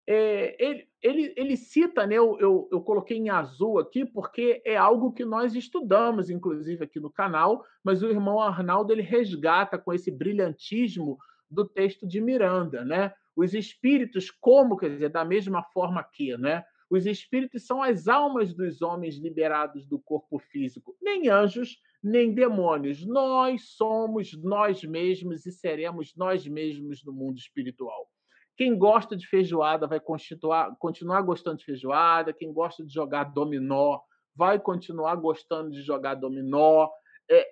[0.07, 4.76] é, ele, ele, ele, cita, né, eu, eu, eu, coloquei em azul aqui porque é
[4.76, 9.93] algo que nós estudamos, inclusive aqui no canal, mas o irmão Arnaldo ele resgata com
[9.93, 11.15] esse brilhantismo
[11.49, 13.13] do texto de Miranda, né?
[13.36, 16.63] Os espíritos, como, quer dizer, da mesma forma que, né?
[16.90, 23.06] Os espíritos são as almas dos homens liberados do corpo físico, nem anjos, nem demônios.
[23.06, 28.10] Nós somos nós mesmos e seremos nós mesmos no mundo espiritual.
[28.58, 34.00] Quem gosta de feijoada vai continuar gostando de feijoada, quem gosta de jogar dominó
[34.36, 36.90] vai continuar gostando de jogar dominó.
[37.30, 37.48] É,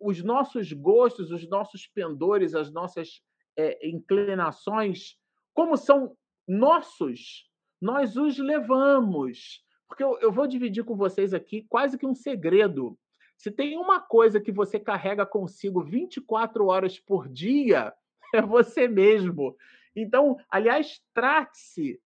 [0.00, 3.22] os nossos gostos, os nossos pendores, as nossas
[3.56, 5.16] é, inclinações,
[5.54, 6.16] como são
[6.46, 7.48] nossos,
[7.82, 9.62] nós os levamos.
[9.88, 12.96] Porque eu, eu vou dividir com vocês aqui quase que um segredo.
[13.36, 17.92] Se tem uma coisa que você carrega consigo 24 horas por dia,
[18.32, 19.56] é você mesmo.
[19.94, 22.00] Então, aliás, trate-se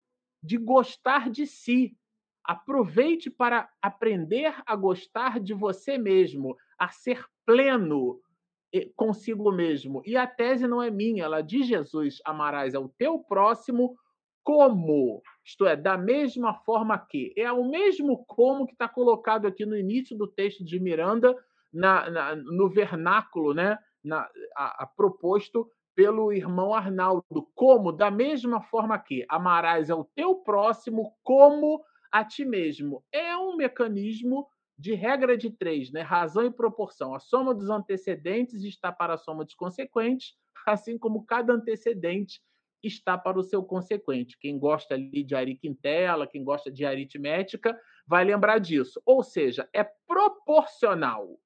[0.42, 1.96] de gostar de si.
[2.44, 8.20] Aproveite para aprender a gostar de você mesmo, a ser pleno
[8.96, 10.02] consigo mesmo.
[10.04, 13.96] E a tese não é minha, ela é de Jesus: amarás ao teu próximo
[14.42, 17.34] como, isto é, da mesma forma que.
[17.36, 21.36] É o mesmo como que está colocado aqui no início do texto de Miranda,
[21.72, 23.78] na, na no vernáculo, né?
[24.02, 27.48] Na, a, a, proposto pelo irmão Arnaldo.
[27.54, 33.04] Como, da mesma forma que amarás ao teu próximo como a ti mesmo.
[33.12, 34.46] É um mecanismo
[34.78, 36.00] de regra de três, né?
[36.00, 37.14] razão e proporção.
[37.14, 40.34] A soma dos antecedentes está para a soma dos consequentes,
[40.66, 42.40] assim como cada antecedente
[42.86, 44.38] está para o seu consequente.
[44.38, 49.00] Quem gosta ali de ariquintela, quem gosta de aritmética, vai lembrar disso.
[49.04, 51.38] Ou seja, é proporcional.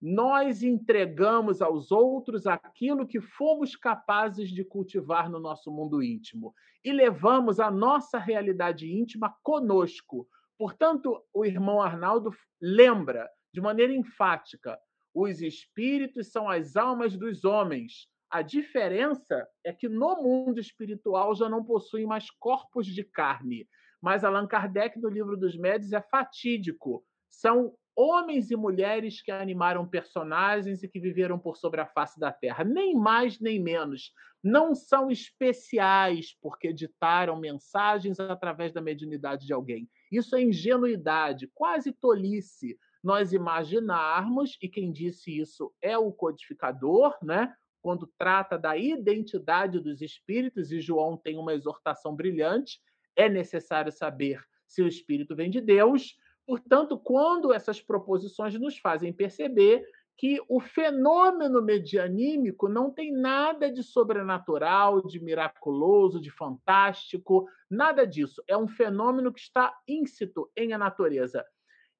[0.00, 6.52] Nós entregamos aos outros aquilo que fomos capazes de cultivar no nosso mundo íntimo
[6.84, 10.26] e levamos a nossa realidade íntima conosco.
[10.58, 12.30] Portanto, o irmão Arnaldo
[12.60, 14.78] lembra de maneira enfática:
[15.14, 21.50] os espíritos são as almas dos homens, a diferença é que no mundo espiritual já
[21.50, 23.68] não possuem mais corpos de carne.
[24.00, 27.04] Mas Allan Kardec, no livro dos Médios, é fatídico.
[27.28, 32.32] São homens e mulheres que animaram personagens e que viveram por sobre a face da
[32.32, 32.64] terra.
[32.64, 34.14] Nem mais nem menos.
[34.42, 39.86] Não são especiais porque ditaram mensagens através da mediunidade de alguém.
[40.10, 42.78] Isso é ingenuidade, quase tolice.
[43.04, 47.54] Nós imaginarmos, e quem disse isso é o codificador, né?
[47.82, 52.80] Quando trata da identidade dos espíritos, e João tem uma exortação brilhante,
[53.16, 56.16] é necessário saber se o espírito vem de Deus.
[56.46, 59.84] Portanto, quando essas proposições nos fazem perceber
[60.16, 68.42] que o fenômeno medianímico não tem nada de sobrenatural, de miraculoso, de fantástico, nada disso.
[68.46, 71.44] É um fenômeno que está íncito em a natureza.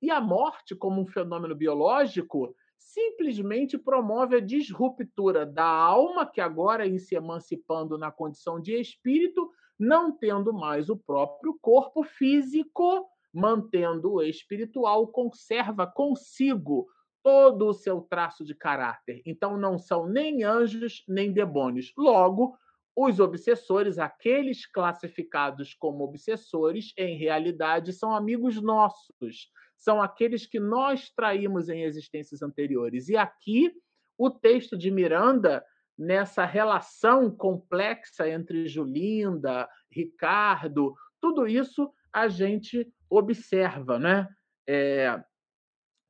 [0.00, 2.54] E a morte, como um fenômeno biológico,
[2.84, 9.50] simplesmente promove a disruptura da alma, que agora em se emancipando na condição de espírito,
[9.78, 16.86] não tendo mais o próprio corpo físico, mantendo o espiritual, conserva consigo
[17.22, 19.22] todo o seu traço de caráter.
[19.24, 21.92] Então não são nem anjos nem demônios.
[21.96, 22.56] Logo,
[22.94, 29.50] os obsessores, aqueles classificados como obsessores, em realidade são amigos nossos
[29.82, 33.08] são aqueles que nós traímos em existências anteriores.
[33.08, 33.72] E aqui,
[34.16, 35.64] o texto de Miranda,
[35.98, 44.28] nessa relação complexa entre Julinda, Ricardo, tudo isso a gente observa, né?
[44.68, 45.20] É,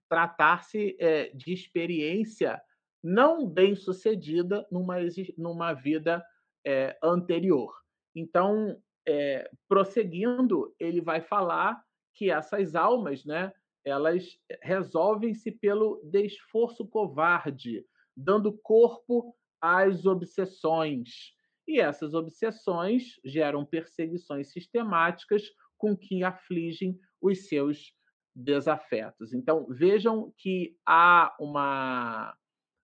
[0.06, 2.60] Tratar-se é, de experiência
[3.02, 4.96] não bem sucedida numa,
[5.38, 6.22] numa vida
[6.66, 7.72] é, anterior.
[8.14, 11.82] Então, é, prosseguindo, ele vai falar
[12.14, 13.50] que essas almas, né,
[13.84, 14.24] elas
[14.62, 17.84] resolvem-se pelo desforço covarde,
[18.16, 21.34] dando corpo às obsessões.
[21.66, 25.42] E essas obsessões geram perseguições sistemáticas
[25.78, 27.92] com que afligem os seus
[28.34, 29.32] desafetos.
[29.32, 32.36] Então, vejam que há uma,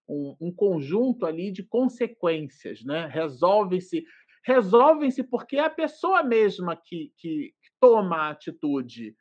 [0.09, 3.07] um, um conjunto ali de consequências, né?
[3.07, 4.05] Resolvem-se
[4.45, 9.15] resolvem-se porque é a pessoa mesma que, que, que toma a atitude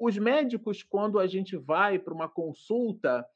[0.00, 3.26] os médicos, quando a gente vai para uma consulta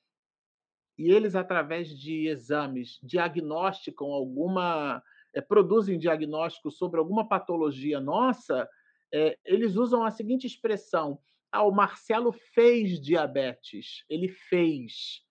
[1.00, 5.02] e eles, através de exames, diagnosticam alguma.
[5.32, 8.68] É, produzem diagnóstico sobre alguma patologia nossa,
[9.14, 11.18] é, eles usam a seguinte expressão:
[11.50, 15.24] ah, o Marcelo fez diabetes, ele fez.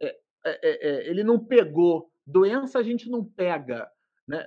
[0.00, 0.16] É,
[1.08, 2.08] ele não pegou.
[2.24, 3.90] Doença a gente não pega.
[4.28, 4.46] Né?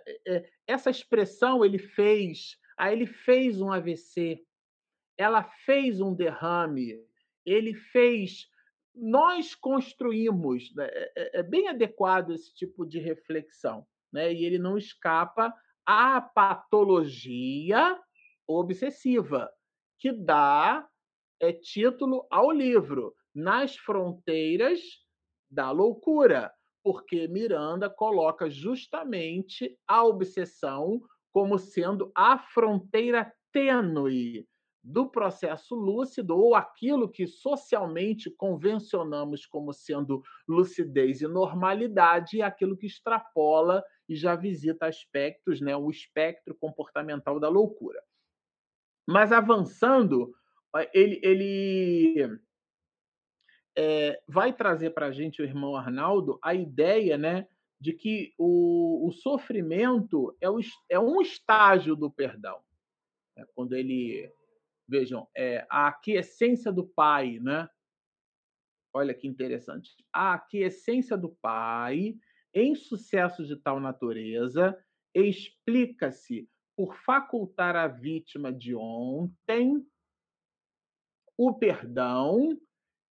[0.68, 4.46] essa expressão, ele fez, ah, ele fez um AVC,
[5.20, 6.98] ela fez um derrame,
[7.46, 8.50] ele fez.
[8.96, 10.88] Nós construímos, né?
[10.90, 14.34] é, é, é bem adequado esse tipo de reflexão, né?
[14.34, 15.54] e ele não escapa
[15.86, 18.00] à patologia
[18.48, 19.52] obsessiva,
[20.00, 20.88] que dá
[21.42, 24.80] é, título ao livro, Nas Fronteiras
[25.52, 26.52] da Loucura,
[26.82, 31.02] porque Miranda coloca justamente a obsessão
[31.32, 34.48] como sendo a fronteira tênue
[34.84, 42.78] do processo lúcido ou aquilo que socialmente convencionamos como sendo lucidez e normalidade e aquilo
[42.78, 48.02] que extrapola e já visita aspectos, né, o espectro comportamental da loucura.
[49.08, 50.34] Mas avançando,
[50.94, 52.40] ele, ele
[53.76, 57.48] é, vai trazer para a gente o irmão Arnaldo a ideia, né,
[57.80, 60.60] de que o, o sofrimento é, o,
[60.90, 62.60] é um estágio do perdão.
[63.38, 64.32] É, quando ele
[64.90, 67.70] Vejam, é, a aquiescência do Pai, né?
[68.92, 69.92] Olha que interessante.
[70.12, 72.18] A aquiescência do Pai
[72.52, 74.76] em sucessos de tal natureza
[75.14, 79.86] explica-se por facultar à vítima de ontem
[81.38, 82.60] o perdão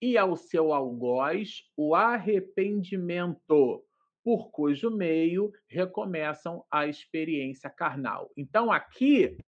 [0.03, 3.85] e ao seu algoz o arrependimento,
[4.25, 8.33] por cujo meio recomeçam a experiência carnal.
[8.37, 9.39] Então, aqui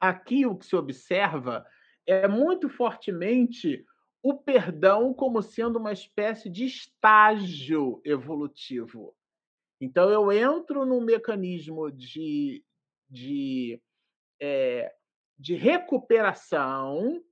[0.00, 1.66] aqui o que se observa
[2.06, 3.84] é muito fortemente
[4.22, 9.14] o perdão como sendo uma espécie de estágio evolutivo.
[9.80, 12.64] Então, eu entro num mecanismo de,
[13.08, 13.80] de,
[14.40, 14.92] é,
[15.38, 17.22] de recuperação.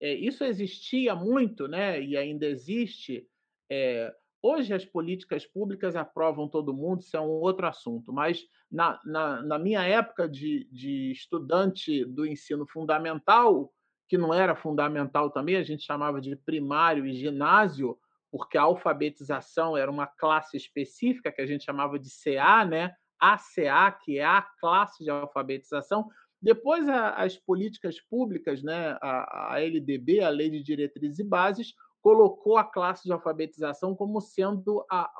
[0.00, 2.00] É, isso existia muito, né?
[2.02, 3.26] e ainda existe.
[3.70, 9.00] É, Hoje as políticas públicas aprovam todo mundo, isso é um outro assunto, mas na,
[9.04, 13.72] na, na minha época de, de estudante do ensino fundamental,
[14.08, 17.98] que não era fundamental também, a gente chamava de primário e ginásio,
[18.30, 22.94] porque a alfabetização era uma classe específica que a gente chamava de CA, né?
[23.18, 26.08] ACA, que é a classe de alfabetização.
[26.40, 28.96] Depois, a, as políticas públicas, né?
[29.02, 34.20] a, a LDB, a Lei de Diretrizes e Bases, colocou a classe de alfabetização como
[34.20, 35.10] sendo a,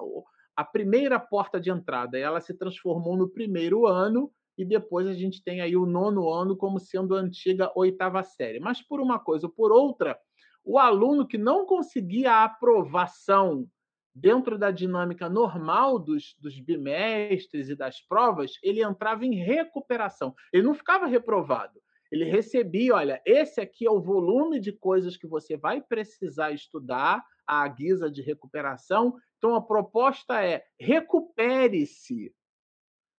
[0.56, 2.18] a primeira porta de entrada.
[2.18, 6.56] Ela se transformou no primeiro ano e depois a gente tem aí o nono ano
[6.56, 8.58] como sendo a antiga oitava série.
[8.58, 10.18] Mas por uma coisa ou por outra,
[10.64, 13.68] o aluno que não conseguia a aprovação
[14.14, 20.34] dentro da dinâmica normal dos, dos bimestres e das provas, ele entrava em recuperação.
[20.52, 21.80] Ele não ficava reprovado.
[22.10, 27.24] Ele recebia, olha, esse aqui é o volume de coisas que você vai precisar estudar
[27.46, 29.14] à guisa de recuperação.
[29.36, 32.34] Então a proposta é recupere-se.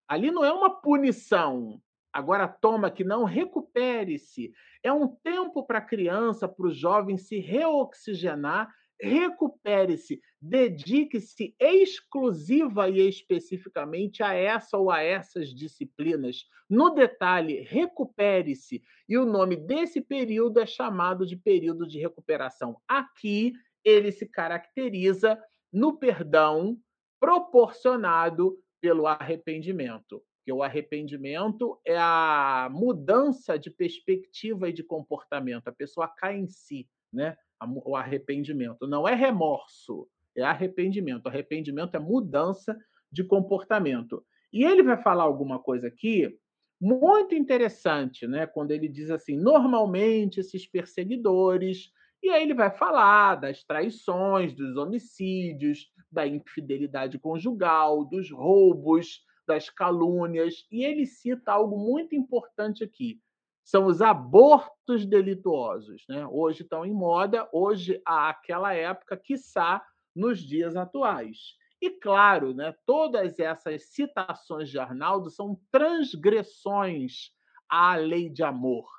[0.08, 1.82] Ali não é uma punição.
[2.12, 4.52] Agora toma que não recupere-se.
[4.84, 13.08] É um tempo para a criança, para o jovem se reoxigenar recupere-se, dedique-se exclusiva e
[13.08, 16.46] especificamente a essa ou a essas disciplinas.
[16.70, 18.84] No detalhe, recupere-se.
[19.08, 22.80] E o nome desse período é chamado de período de recuperação.
[22.88, 25.42] Aqui, ele se caracteriza
[25.72, 26.78] no perdão
[27.20, 30.24] proporcionado pelo arrependimento.
[30.38, 35.68] Porque o arrependimento é a mudança de perspectiva e de comportamento.
[35.68, 37.38] A pessoa cai em si, né?
[37.86, 38.88] O arrependimento.
[38.88, 41.28] Não é remorso, é arrependimento.
[41.28, 42.78] Arrependimento é mudança
[43.12, 44.24] de comportamento.
[44.52, 46.36] E ele vai falar alguma coisa aqui
[46.82, 48.48] muito interessante, né?
[48.48, 51.92] Quando ele diz assim: normalmente esses perseguidores.
[52.22, 59.70] E aí ele vai falar das traições, dos homicídios, da infidelidade conjugal, dos roubos, das
[59.70, 60.66] calúnias.
[60.70, 63.22] E ele cita algo muito importante aqui
[63.70, 66.04] são os abortos delituosos.
[66.10, 66.26] Né?
[66.26, 71.38] Hoje estão em moda, hoje há aquela época, quiçá nos dias atuais.
[71.80, 77.30] E claro, né, todas essas citações de Arnaldo são transgressões
[77.70, 78.90] à lei de amor,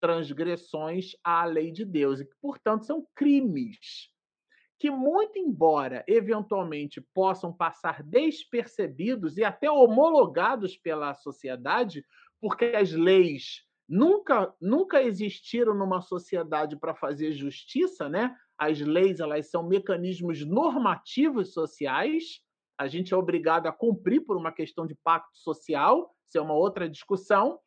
[0.00, 4.10] transgressões à lei de Deus, e que, portanto, são crimes
[4.78, 12.06] que, muito embora eventualmente possam passar despercebidos e até homologados pela sociedade,
[12.40, 18.36] porque as leis nunca, nunca existiram numa sociedade para fazer justiça, né?
[18.56, 22.40] As leis elas são mecanismos normativos sociais.
[22.78, 26.14] A gente é obrigado a cumprir por uma questão de pacto social.
[26.24, 27.58] Isso é uma outra discussão.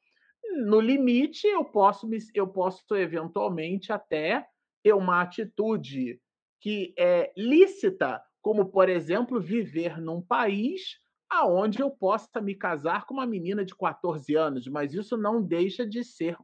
[0.65, 4.45] No limite, eu posso, eu posso eventualmente até
[4.81, 6.21] ter uma atitude
[6.61, 11.02] que é lícita, como por exemplo viver num país
[11.33, 15.85] aonde eu possa me casar com uma menina de 14 anos, mas isso não deixa
[15.85, 16.37] de ser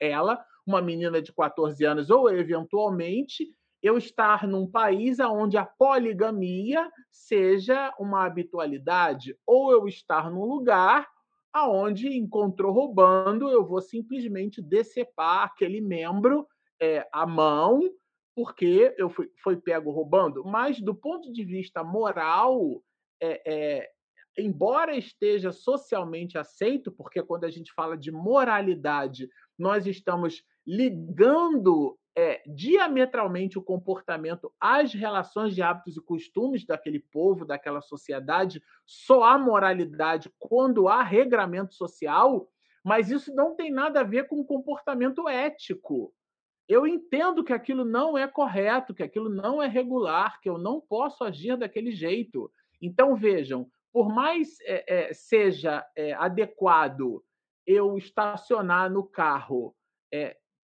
[0.00, 3.48] ela uma menina de 14 anos ou eventualmente
[3.82, 11.06] eu estar num país onde a poligamia seja uma habitualidade ou eu estar num lugar
[11.52, 16.48] aonde encontrou roubando, eu vou simplesmente decepar aquele membro
[16.82, 17.80] é, à mão,
[18.34, 20.44] porque eu fui, foi pego roubando.
[20.44, 22.82] Mas, do ponto de vista moral,
[23.20, 23.90] é, é,
[24.36, 29.28] embora esteja socialmente aceito, porque quando a gente fala de moralidade,
[29.58, 37.44] nós estamos ligando é, diametralmente o comportamento às relações de hábitos e costumes daquele povo,
[37.44, 38.62] daquela sociedade.
[38.86, 42.48] Só há moralidade quando há regramento social,
[42.84, 46.14] mas isso não tem nada a ver com o comportamento ético.
[46.68, 50.80] Eu entendo que aquilo não é correto, que aquilo não é regular, que eu não
[50.80, 52.50] posso agir daquele jeito.
[52.80, 57.24] Então, vejam, por mais é, é, seja é, adequado
[57.64, 59.74] eu estacionar no carro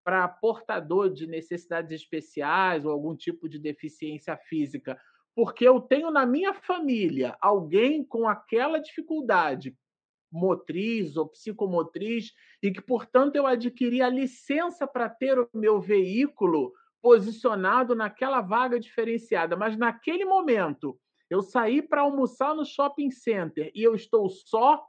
[0.04, 5.00] para portador de necessidades especiais ou algum tipo de deficiência física,
[5.34, 9.76] porque eu tenho na minha família alguém com aquela dificuldade
[10.30, 16.72] motriz ou psicomotriz e que, portanto, eu adquiri a licença para ter o meu veículo
[17.02, 20.98] posicionado naquela vaga diferenciada, mas naquele momento
[21.30, 24.84] eu saí para almoçar no shopping center e eu estou só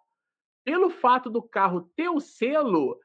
[0.66, 3.00] pelo fato do carro ter o selo,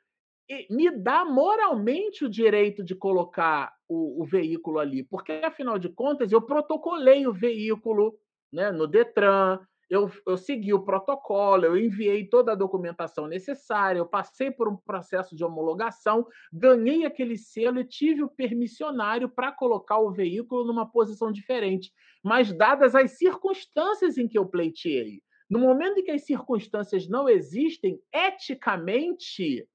[0.70, 6.32] me dá moralmente o direito de colocar o, o, veículo ali, porque afinal de contas
[6.32, 8.18] eu protocolei o veículo
[8.53, 14.07] né, no Detran, eu, eu segui o protocolo, eu enviei toda a documentação necessária, eu
[14.07, 19.99] passei por um processo de homologação, ganhei aquele selo e tive o permissionário para colocar
[19.99, 25.22] o veículo numa posição diferente, mas dadas as circunstâncias em que eu pleiteei.
[25.49, 29.68] No momento em que as circunstâncias não existem, eticamente,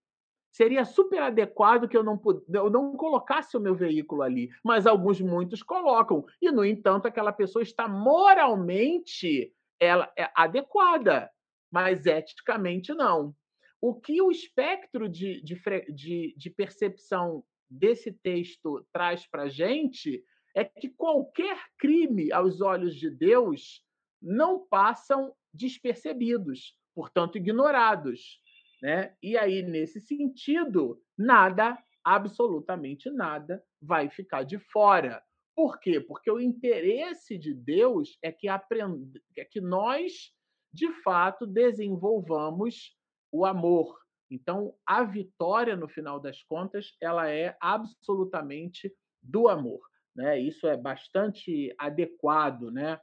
[0.52, 2.22] seria super adequado que eu não,
[2.54, 4.50] eu não colocasse o meu veículo ali.
[4.62, 6.26] Mas alguns, muitos colocam.
[6.42, 11.30] E, no entanto, aquela pessoa está moralmente ela é adequada,
[11.72, 13.36] mas eticamente não.
[13.82, 15.60] O que o espectro de, de,
[15.92, 20.24] de, de percepção desse texto traz para a gente
[20.56, 23.84] é que qualquer crime aos olhos de Deus
[24.22, 28.40] não passam despercebidos, portanto ignorados.
[28.84, 29.16] Né?
[29.24, 35.24] E aí, nesse sentido, nada, absolutamente nada, vai ficar de fora.
[35.56, 36.00] Por quê?
[36.00, 39.22] Porque o interesse de Deus é que, aprend...
[39.38, 40.34] é que nós,
[40.74, 42.98] de fato, desenvolvamos
[43.32, 44.00] o amor.
[44.30, 49.82] Então, a vitória, no final das contas, ela é absolutamente do amor.
[50.16, 50.40] Né?
[50.40, 52.72] Isso é bastante adequado.
[52.72, 53.00] Né?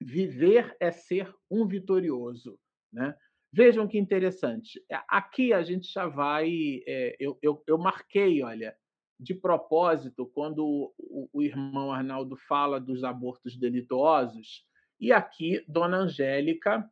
[0.00, 2.58] Viver é ser um vitorioso.
[2.92, 3.16] Né?
[3.52, 4.84] Vejam que interessante.
[5.08, 6.82] Aqui a gente já vai.
[6.86, 8.76] É, eu, eu, eu marquei, olha,
[9.18, 14.64] de propósito, quando o, o irmão Arnaldo fala dos abortos delituosos,
[15.00, 16.88] e aqui Dona Angélica,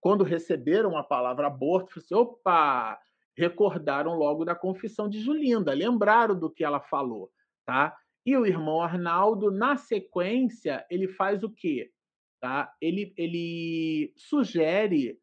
[0.00, 3.00] quando receberam a palavra aborto, falou assim, opa,
[3.36, 7.32] recordaram logo da confissão de Julinda, lembraram do que ela falou,
[7.64, 7.96] tá?
[8.24, 11.92] E o irmão Arnaldo, na sequência, ele faz o quê?
[12.40, 12.72] Tá?
[12.80, 15.18] Ele, ele sugere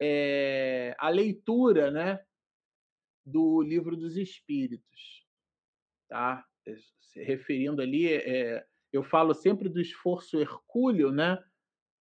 [0.00, 2.20] é, a leitura né,
[3.24, 5.25] do livro dos Espíritos
[6.08, 6.44] tá?
[6.66, 11.38] Eh, se referindo ali, é, eu falo sempre do esforço hercúleo, né?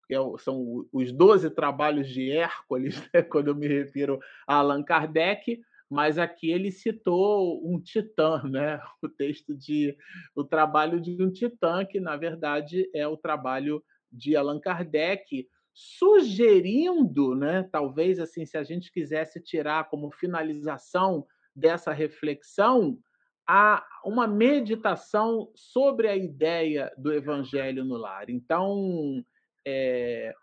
[0.07, 3.21] Que é, são os 12 trabalhos de Hércules, né?
[3.21, 8.79] quando eu me refiro a Allan Kardec, mas aqui ele citou um titã, né?
[9.01, 9.95] O texto de
[10.35, 17.35] o trabalho de um titã, que na verdade é o trabalho de Allan Kardec, sugerindo,
[17.35, 22.97] né, talvez assim, se a gente quisesse tirar como finalização dessa reflexão,
[23.47, 28.29] a uma meditação sobre a ideia do evangelho no lar.
[28.29, 29.23] Então,
[29.65, 30.33] é,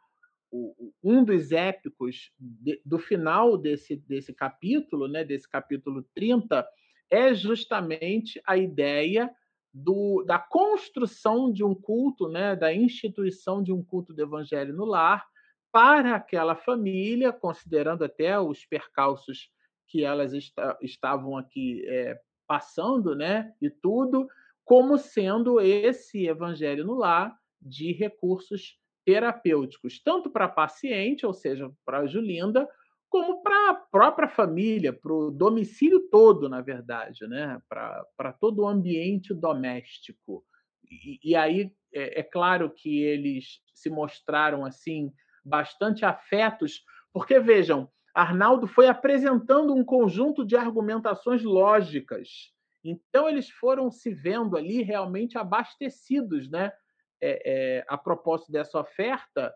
[1.02, 6.66] um dos épicos de, do final desse, desse capítulo, né, desse capítulo 30,
[7.10, 9.30] é justamente a ideia
[9.72, 14.84] do, da construção de um culto, né, da instituição de um culto do evangelho no
[14.84, 15.24] lar
[15.72, 19.48] para aquela família, considerando até os percalços
[19.88, 22.18] que elas está, estavam aqui é,
[22.52, 24.28] passando, né, e tudo,
[24.62, 31.72] como sendo esse evangelho no lar de recursos terapêuticos, tanto para a paciente, ou seja,
[31.82, 32.68] para a Julinda,
[33.08, 37.58] como para a própria família, para o domicílio todo, na verdade, né?
[37.70, 40.44] para todo o ambiente doméstico.
[40.84, 45.10] E, e aí é, é, claro que eles se mostraram assim
[45.42, 46.84] bastante afetos,
[47.14, 52.52] porque vejam, Arnaldo foi apresentando um conjunto de argumentações lógicas.
[52.84, 56.72] Então, eles foram se vendo ali realmente abastecidos, né?
[57.20, 59.54] É, é, a propósito dessa oferta,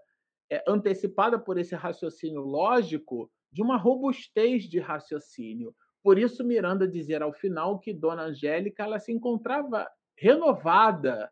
[0.50, 5.74] é, antecipada por esse raciocínio lógico de uma robustez de raciocínio.
[6.02, 11.30] Por isso, Miranda dizer ao final que Dona Angélica ela se encontrava renovada.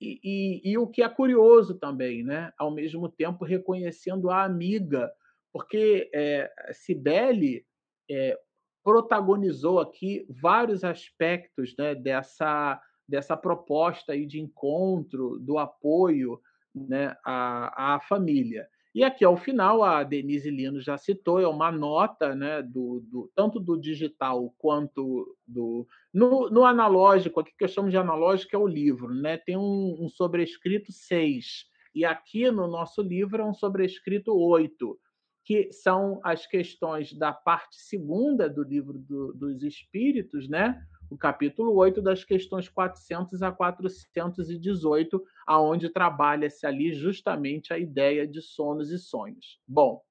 [0.00, 2.52] E, e, e, o que é curioso também, né?
[2.56, 5.10] ao mesmo tempo reconhecendo a amiga,
[5.54, 7.64] porque é, Cibele
[8.10, 8.36] é,
[8.82, 16.40] protagonizou aqui vários aspectos né, dessa, dessa proposta aí de encontro, do apoio
[16.74, 18.66] né, à, à família.
[18.92, 23.30] E aqui, ao final, a Denise Lino já citou, é uma nota, né, do, do
[23.32, 25.86] tanto do digital quanto do.
[26.12, 29.36] No, no, analógico, aqui que eu chamo de analógico é o livro, né?
[29.36, 31.66] Tem um, um sobrescrito 6.
[31.94, 34.98] E aqui no nosso livro é um sobrescrito 8,
[35.44, 40.82] que são as questões da parte segunda do livro do, dos Espíritos, né?
[41.10, 48.42] o capítulo 8 das questões 400 a 418, aonde trabalha-se ali justamente a ideia de
[48.42, 49.60] sonos e sonhos.
[49.66, 50.02] Bom,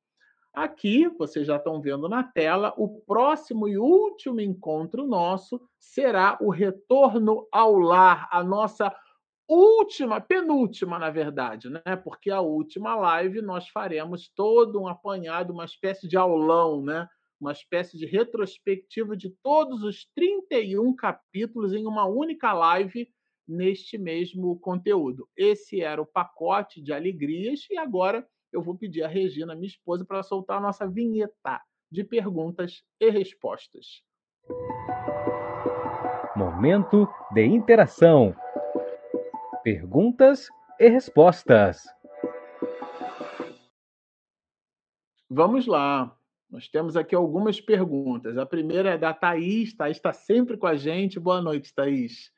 [0.54, 6.50] aqui vocês já estão vendo na tela, o próximo e último encontro nosso será o
[6.50, 8.94] retorno ao lar, a nossa
[9.48, 11.96] última, penúltima, na verdade, né?
[12.04, 17.08] Porque a última live nós faremos todo um apanhado, uma espécie de aulão, né?
[17.44, 23.10] uma espécie de retrospectiva de todos os 31 capítulos em uma única live
[23.46, 25.28] neste mesmo conteúdo.
[25.36, 30.06] Esse era o pacote de alegrias e agora eu vou pedir a Regina, minha esposa,
[30.06, 31.62] para soltar a nossa vinheta
[31.92, 34.04] de perguntas e respostas.
[36.36, 38.34] Momento de interação.
[39.64, 41.88] Perguntas e respostas.
[45.30, 46.14] Vamos lá.
[46.52, 48.38] Nós temos aqui algumas perguntas.
[48.38, 49.74] A primeira é da Thaís.
[49.74, 51.18] Thaís está sempre com a gente.
[51.18, 52.30] Boa noite, Thaís.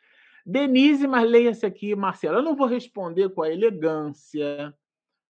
[0.45, 2.37] Denise, mas leia-se aqui, Marcelo.
[2.37, 4.71] Eu não vou responder com a elegância,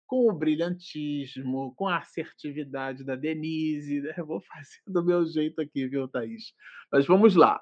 [0.06, 4.00] com o brilhantismo, com a assertividade da Denise.
[4.16, 6.54] Eu vou fazer do meu jeito aqui, viu, Thaís?
[6.92, 7.60] Mas vamos lá.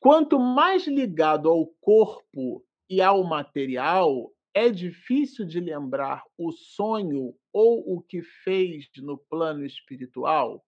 [0.00, 7.96] Quanto mais ligado ao corpo e ao material, é difícil de lembrar o sonho ou
[7.96, 10.64] o que fez no plano espiritual?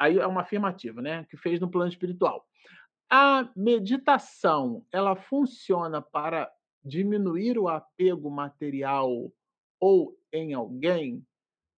[0.00, 1.24] Aí é uma afirmativa, né?
[1.30, 2.44] Que fez no plano espiritual.
[3.10, 6.50] A meditação, ela funciona para
[6.84, 9.32] diminuir o apego material
[9.80, 11.24] ou em alguém?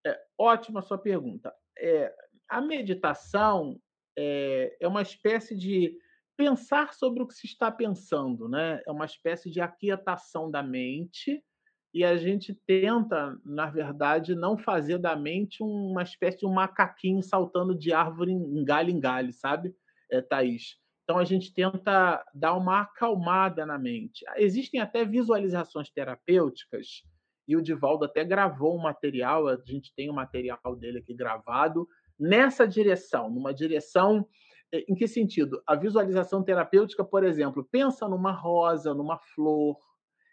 [0.06, 1.54] É, ótima sua pergunta.
[1.78, 2.14] É,
[2.48, 3.80] a meditação
[4.16, 5.96] é, é uma espécie de
[6.40, 8.80] pensar sobre o que se está pensando, né?
[8.86, 11.44] É uma espécie de aquietação da mente
[11.92, 17.22] e a gente tenta, na verdade, não fazer da mente uma espécie de um macaquinho
[17.22, 19.74] saltando de árvore em galho em galho, sabe,
[20.10, 20.78] é, Thaís?
[21.04, 24.24] Então a gente tenta dar uma acalmada na mente.
[24.36, 27.02] Existem até visualizações terapêuticas,
[27.46, 31.12] e o Divaldo até gravou um material, a gente tem o um material dele aqui
[31.12, 31.86] gravado,
[32.18, 34.26] nessa direção, numa direção
[34.72, 35.62] em que sentido?
[35.66, 39.76] A visualização terapêutica, por exemplo, pensa numa rosa, numa flor,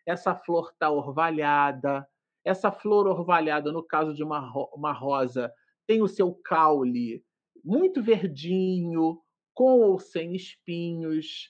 [0.05, 2.07] essa flor está orvalhada,
[2.45, 5.51] essa flor orvalhada, no caso de uma, uma rosa,
[5.85, 7.23] tem o seu caule
[7.63, 9.19] muito verdinho,
[9.53, 11.49] com ou sem espinhos.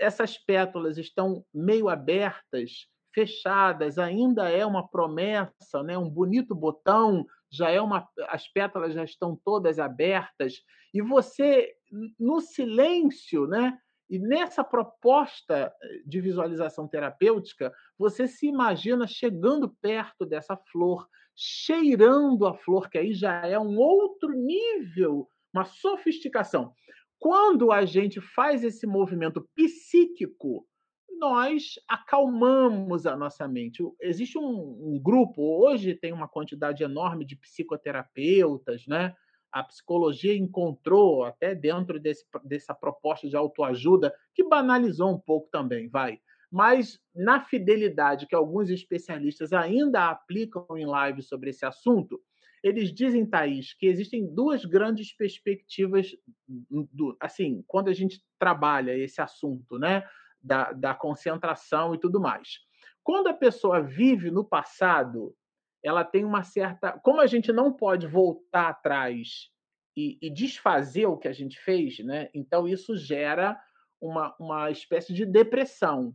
[0.00, 5.98] Essas pétalas estão meio abertas, fechadas, ainda é uma promessa, né?
[5.98, 8.08] um bonito botão, já é uma.
[8.28, 10.62] As pétalas já estão todas abertas,
[10.94, 11.74] e você
[12.18, 13.78] no silêncio, né?
[14.10, 21.06] E nessa proposta eh, de visualização terapêutica, você se imagina chegando perto dessa flor,
[21.36, 26.72] cheirando a flor, que aí já é um outro nível, uma sofisticação.
[27.18, 30.66] Quando a gente faz esse movimento psíquico,
[31.18, 33.82] nós acalmamos a nossa mente.
[34.00, 39.14] Existe um, um grupo, hoje tem uma quantidade enorme de psicoterapeutas, né?
[39.52, 45.88] A psicologia encontrou, até dentro desse, dessa proposta de autoajuda, que banalizou um pouco também,
[45.88, 46.20] vai.
[46.50, 52.20] Mas na fidelidade que alguns especialistas ainda aplicam em live sobre esse assunto,
[52.62, 56.16] eles dizem, Thaís, que existem duas grandes perspectivas,
[56.92, 60.04] do, assim, quando a gente trabalha esse assunto, né?
[60.40, 62.60] Da, da concentração e tudo mais.
[63.02, 65.34] Quando a pessoa vive no passado,
[65.82, 66.92] ela tem uma certa.
[66.92, 69.50] Como a gente não pode voltar atrás
[69.96, 72.28] e, e desfazer o que a gente fez, né?
[72.34, 73.60] então isso gera
[74.00, 76.14] uma, uma espécie de depressão,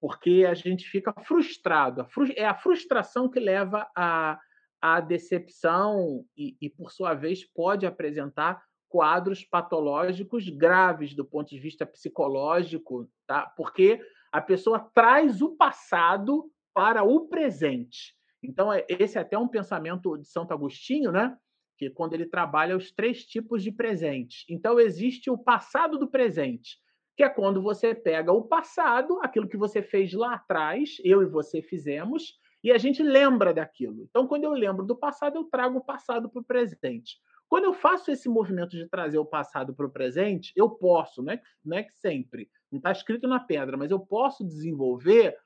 [0.00, 2.06] porque a gente fica frustrado.
[2.34, 4.38] É a frustração que leva à,
[4.80, 11.60] à decepção e, e, por sua vez, pode apresentar quadros patológicos graves do ponto de
[11.60, 13.46] vista psicológico, tá?
[13.56, 14.00] porque
[14.32, 18.16] a pessoa traz o passado para o presente.
[18.42, 21.36] Então, é, esse é até um pensamento de Santo Agostinho, né?
[21.76, 24.44] Que quando ele trabalha os três tipos de presentes.
[24.48, 26.78] Então, existe o passado do presente,
[27.16, 31.26] que é quando você pega o passado, aquilo que você fez lá atrás, eu e
[31.26, 34.06] você fizemos, e a gente lembra daquilo.
[34.08, 37.18] Então, quando eu lembro do passado, eu trago o passado para o presente.
[37.48, 41.32] Quando eu faço esse movimento de trazer o passado para o presente, eu posso, não
[41.32, 45.36] é, não é que sempre, não está escrito na pedra, mas eu posso desenvolver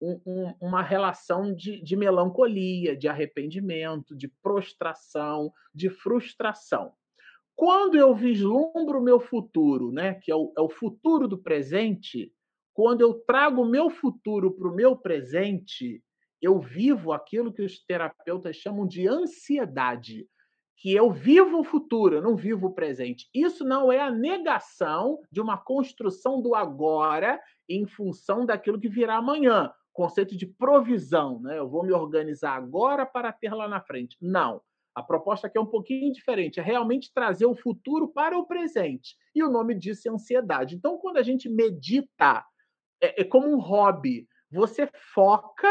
[0.00, 6.92] um, um, uma relação de, de melancolia, de arrependimento, de prostração, de frustração.
[7.54, 12.32] Quando eu vislumbro o meu futuro, né, que é o, é o futuro do presente,
[12.72, 16.02] quando eu trago o meu futuro para o meu presente,
[16.40, 20.26] eu vivo aquilo que os terapeutas chamam de ansiedade
[20.80, 23.28] que eu vivo o futuro, eu não vivo o presente.
[23.34, 29.16] Isso não é a negação de uma construção do agora em função daquilo que virá
[29.16, 29.70] amanhã.
[30.00, 31.58] Conceito de provisão, né?
[31.58, 34.16] Eu vou me organizar agora para ter lá na frente.
[34.18, 34.62] Não.
[34.94, 39.14] A proposta aqui é um pouquinho diferente, é realmente trazer o futuro para o presente.
[39.34, 40.74] E o nome disso é ansiedade.
[40.74, 42.42] Então, quando a gente medita,
[42.98, 44.26] é, é como um hobby.
[44.50, 45.68] Você foca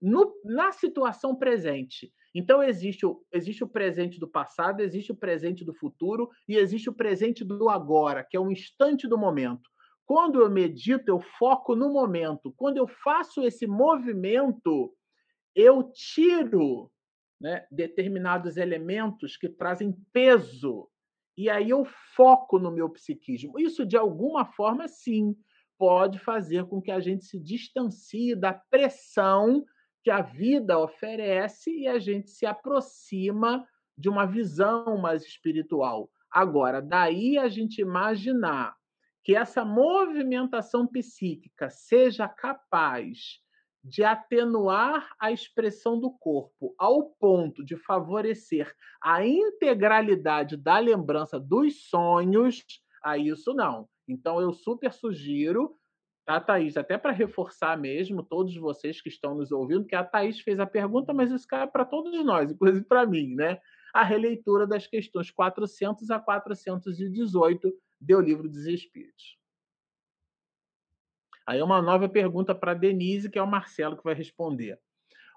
[0.00, 2.10] no, na situação presente.
[2.34, 6.88] Então, existe o, existe o presente do passado, existe o presente do futuro e existe
[6.88, 9.68] o presente do agora, que é o instante do momento.
[10.06, 12.54] Quando eu medito, eu foco no momento.
[12.56, 14.94] Quando eu faço esse movimento,
[15.54, 16.90] eu tiro
[17.40, 20.88] né, determinados elementos que trazem peso.
[21.36, 21.84] E aí eu
[22.14, 23.58] foco no meu psiquismo.
[23.58, 25.36] Isso, de alguma forma, sim,
[25.76, 29.64] pode fazer com que a gente se distancie da pressão
[30.04, 33.66] que a vida oferece e a gente se aproxima
[33.98, 36.08] de uma visão mais espiritual.
[36.30, 38.76] Agora, daí a gente imaginar
[39.26, 43.40] que essa movimentação psíquica seja capaz
[43.82, 48.72] de atenuar a expressão do corpo ao ponto de favorecer
[49.02, 52.62] a integralidade da lembrança dos sonhos,
[53.02, 53.88] a isso não.
[54.06, 55.76] Então eu super sugiro
[56.24, 60.38] a Thaís, até para reforçar mesmo, todos vocês que estão nos ouvindo, que a Thaís
[60.38, 63.58] fez a pergunta, mas isso cai para todos nós, inclusive para mim, né?
[63.92, 69.38] A releitura das questões 400 a 418 do Livro dos Espíritos.
[71.46, 74.80] Aí uma nova pergunta para Denise, que é o Marcelo que vai responder.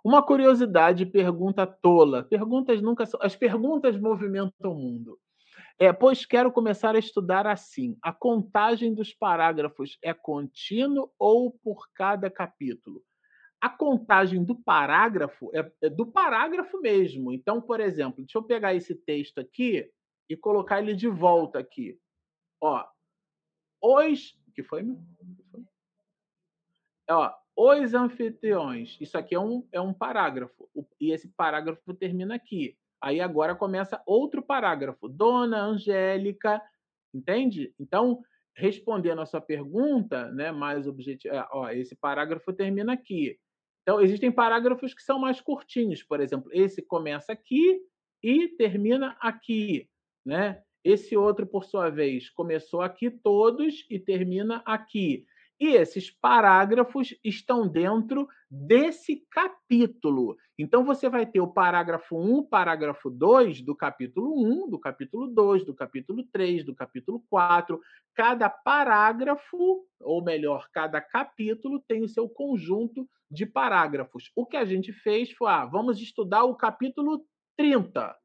[0.03, 2.23] Uma curiosidade, pergunta tola.
[2.23, 3.19] Perguntas nunca são.
[3.21, 5.19] As perguntas movimentam o mundo.
[5.77, 7.97] É, pois quero começar a estudar assim.
[8.01, 13.03] A contagem dos parágrafos é contínuo ou por cada capítulo?
[13.61, 17.31] A contagem do parágrafo é, é do parágrafo mesmo.
[17.31, 19.89] Então, por exemplo, deixa eu pegar esse texto aqui
[20.29, 21.97] e colocar ele de volta aqui.
[22.61, 22.85] Ó,
[23.81, 24.85] os que foi?
[27.09, 28.97] Ó, os anfitriões.
[28.99, 30.69] Isso aqui é um, é um parágrafo.
[30.99, 32.77] E esse parágrafo termina aqui.
[33.01, 35.07] Aí agora começa outro parágrafo.
[35.07, 36.61] Dona Angélica,
[37.13, 37.73] entende?
[37.79, 38.21] Então,
[38.55, 43.39] respondendo a sua pergunta, né, mais objetivo, é, ó, esse parágrafo termina aqui.
[43.81, 47.81] Então, existem parágrafos que são mais curtinhos, por exemplo, esse começa aqui
[48.21, 49.89] e termina aqui,
[50.25, 50.61] né?
[50.83, 55.25] Esse outro, por sua vez, começou aqui todos e termina aqui.
[55.59, 60.37] E esses parágrafos estão dentro desse capítulo.
[60.57, 65.65] Então você vai ter o parágrafo 1, parágrafo 2 do capítulo 1, do capítulo 2,
[65.65, 67.79] do capítulo 3, do capítulo 4.
[68.15, 74.31] Cada parágrafo, ou melhor, cada capítulo tem o seu conjunto de parágrafos.
[74.35, 77.25] O que a gente fez foi, ah, vamos estudar o capítulo
[77.57, 78.15] 30.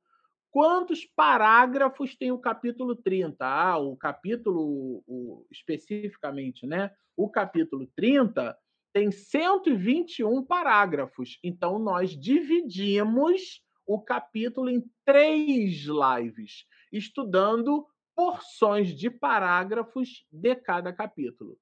[0.55, 3.45] Quantos parágrafos tem o capítulo 30?
[3.45, 6.95] Ah, o capítulo o, especificamente, né?
[7.17, 8.57] O capítulo 30
[8.93, 11.41] tem 121 parágrafos.
[11.43, 21.59] Então, nós dividimos o capítulo em três lives, estudando porções de parágrafos de cada capítulo.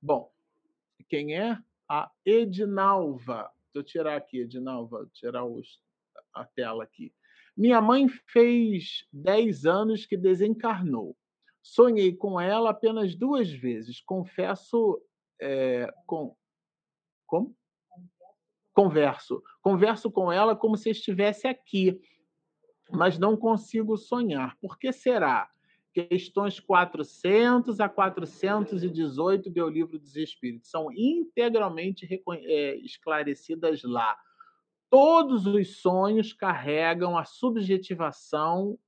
[0.00, 0.32] Bom,
[1.10, 1.58] quem é?
[1.86, 3.52] A Edinalva.
[3.74, 5.80] Eu tirar aqui, Edinalva, tirar os,
[6.34, 7.12] a tela aqui.
[7.56, 11.16] Minha mãe fez 10 anos que desencarnou.
[11.62, 14.00] Sonhei com ela apenas duas vezes.
[14.00, 15.00] Confesso
[15.40, 16.36] é, com.
[17.26, 17.56] Como?
[18.72, 19.42] Converso.
[19.60, 22.00] Converso com ela como se estivesse aqui,
[22.90, 24.56] mas não consigo sonhar.
[24.60, 25.50] Por que será?
[25.92, 32.08] Questões 400 a 418 do Livro dos Espíritos são integralmente
[32.44, 34.16] é, esclarecidas lá.
[34.88, 38.78] Todos os sonhos carregam a subjetivação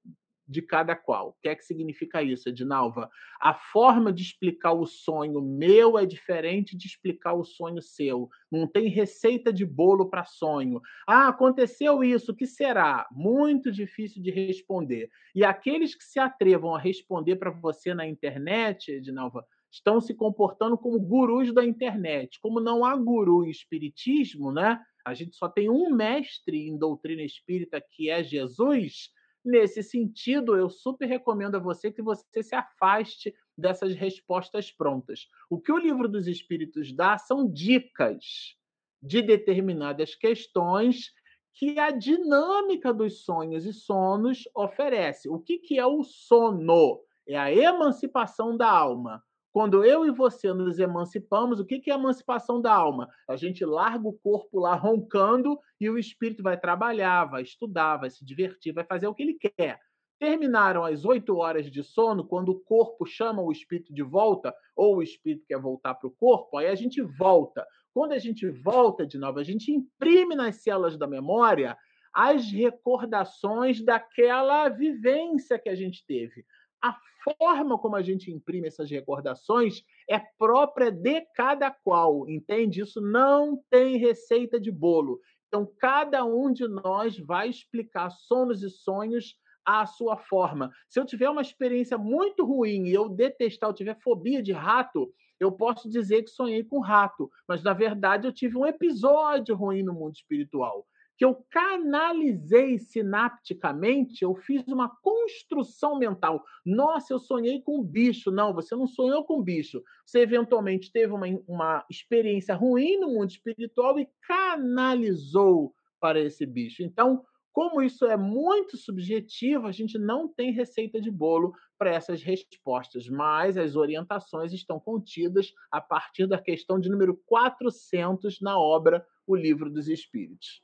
[0.47, 1.29] de cada qual.
[1.31, 3.11] O que é que significa isso, Edinalva?
[3.41, 8.29] A forma de explicar o sonho meu é diferente de explicar o sonho seu.
[8.51, 10.81] Não tem receita de bolo para sonho.
[11.07, 13.07] Ah, aconteceu isso, o que será?
[13.11, 15.09] Muito difícil de responder.
[15.35, 20.79] E aqueles que se atrevam a responder para você na internet, Edinalva, estão se comportando
[20.79, 22.39] como gurus da internet.
[22.41, 24.81] Como não há guru em espiritismo, né?
[25.05, 29.11] A gente só tem um mestre em doutrina espírita que é Jesus
[29.45, 35.29] Nesse sentido, eu super recomendo a você que você se afaste dessas respostas prontas.
[35.51, 38.57] O que o livro dos Espíritos dá são dicas
[39.03, 41.13] de determinadas questões
[41.53, 45.29] que a dinâmica dos sonhos e sonos oferece.
[45.29, 47.01] O que, que é o sono?
[47.29, 49.23] É a emancipação da alma.
[49.55, 53.09] Quando eu e você nos emancipamos, o que é a emancipação da alma?
[53.29, 58.11] A gente larga o corpo lá roncando e o espírito vai trabalhar, vai estudar, vai
[58.11, 59.79] se divertir, vai fazer o que ele quer.
[60.19, 64.97] Terminaram as oito horas de sono, quando o corpo chama o espírito de volta, ou
[64.97, 67.65] o espírito quer voltar para o corpo, aí a gente volta.
[67.93, 71.79] Quando a gente volta de novo, a gente imprime nas células da memória
[72.13, 76.45] as recordações daquela vivência que a gente teve
[76.85, 76.95] a
[77.39, 82.83] forma como a gente imprime essas recordações é própria de cada qual, entende?
[82.83, 85.19] Isso não tem receita de bolo.
[85.49, 89.35] Então, cada um de nós vai explicar sonos e sonhos
[89.65, 90.71] à sua forma.
[90.91, 95.11] Se eu tiver uma experiência muito ruim e eu detestar, eu tiver fobia de rato,
[95.41, 99.83] eu posso dizer que sonhei com rato, mas na verdade eu tive um episódio ruim
[99.83, 100.87] no mundo espiritual
[101.17, 106.43] que eu canalizei sinapticamente, eu fiz uma construção mental.
[106.65, 108.31] Nossa, eu sonhei com um bicho.
[108.31, 109.83] Não, você não sonhou com um bicho.
[110.05, 116.83] Você eventualmente teve uma, uma experiência ruim no mundo espiritual e canalizou para esse bicho.
[116.83, 117.25] Então,
[117.55, 123.09] como isso é muito subjetivo, a gente não tem receita de bolo para essas respostas,
[123.09, 129.37] mas as orientações estão contidas a partir da questão de número 400 na obra O
[129.37, 130.64] Livro dos Espíritos.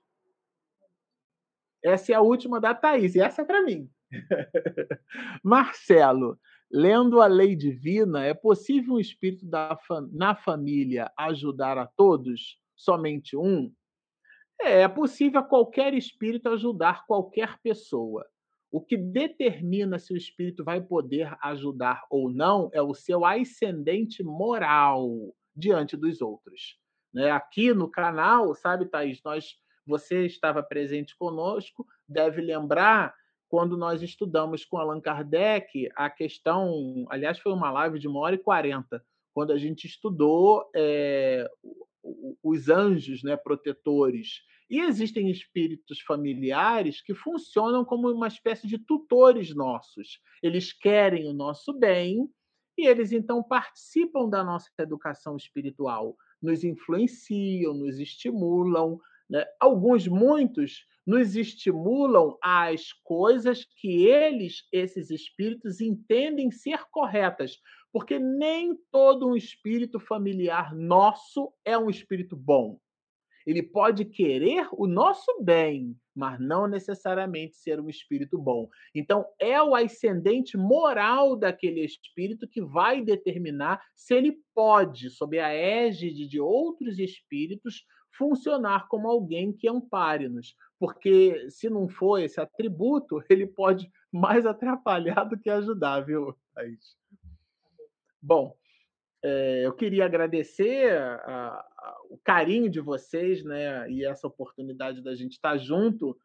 [1.82, 3.88] Essa é a última da Thaís, e essa é para mim.
[5.42, 6.38] Marcelo,
[6.70, 9.78] lendo a lei divina, é possível um espírito da,
[10.12, 12.58] na família ajudar a todos?
[12.76, 13.72] Somente um?
[14.60, 18.26] É, é possível qualquer espírito ajudar qualquer pessoa.
[18.70, 24.22] O que determina se o espírito vai poder ajudar ou não é o seu ascendente
[24.22, 26.78] moral diante dos outros.
[27.12, 27.30] Né?
[27.30, 29.56] Aqui no canal, sabe, Thaís, nós
[29.90, 33.14] você estava presente conosco, deve lembrar
[33.48, 38.36] quando nós estudamos com Allan Kardec a questão, aliás, foi uma live de uma hora
[38.36, 39.04] e quarenta,
[39.34, 41.50] quando a gente estudou é,
[42.42, 44.40] os anjos né, protetores.
[44.70, 50.20] E existem espíritos familiares que funcionam como uma espécie de tutores nossos.
[50.40, 52.30] Eles querem o nosso bem
[52.78, 58.98] e eles então participam da nossa educação espiritual, nos influenciam, nos estimulam,
[59.30, 59.46] né?
[59.60, 67.58] Alguns, muitos, nos estimulam às coisas que eles, esses espíritos, entendem ser corretas,
[67.92, 72.78] porque nem todo um espírito familiar nosso é um espírito bom.
[73.46, 78.68] Ele pode querer o nosso bem, mas não necessariamente ser um espírito bom.
[78.94, 85.48] Então, é o ascendente moral daquele espírito que vai determinar se ele pode, sob a
[85.48, 87.84] égide de outros espíritos,
[88.16, 95.24] funcionar como alguém que ampare-nos, porque se não for esse atributo, ele pode mais atrapalhar
[95.24, 96.96] do que ajudar, viu, Thaís?
[98.20, 98.54] Bom,
[99.22, 105.14] é, eu queria agradecer a, a, o carinho de vocês, né, e essa oportunidade da
[105.14, 106.18] gente estar junto.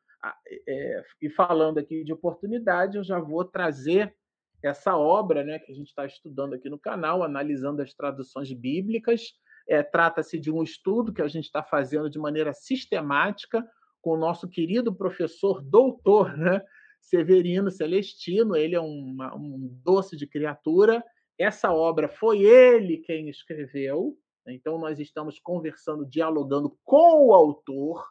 [0.68, 4.16] É, e falando aqui de oportunidade, eu já vou trazer
[4.64, 9.34] essa obra, né, que a gente está estudando aqui no canal, analisando as traduções bíblicas
[9.68, 13.68] é, Trata-se de um estudo que a gente está fazendo de maneira sistemática
[14.02, 16.62] com o nosso querido professor doutor, né?
[17.02, 18.56] Severino Celestino.
[18.56, 21.04] Ele é uma, um doce de criatura.
[21.38, 24.18] Essa obra foi ele quem escreveu.
[24.48, 28.08] Então, nós estamos conversando, dialogando com o autor.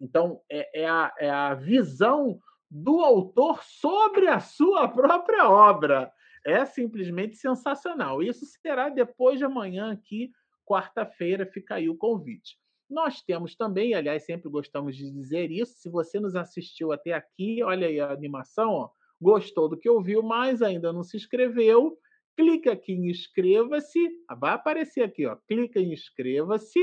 [0.00, 2.38] Então, é, é, a, é a visão
[2.70, 6.10] do autor sobre a sua própria obra.
[6.46, 8.22] É simplesmente sensacional.
[8.22, 10.30] Isso será depois de amanhã aqui
[10.64, 12.56] quarta-feira fica aí o convite.
[12.88, 17.62] Nós temos também, aliás, sempre gostamos de dizer isso, se você nos assistiu até aqui,
[17.62, 21.98] olha aí a animação, ó, gostou do que ouviu, mas ainda não se inscreveu,
[22.36, 23.98] clica aqui em inscreva-se,
[24.38, 26.78] vai aparecer aqui, ó, clica em inscreva-se,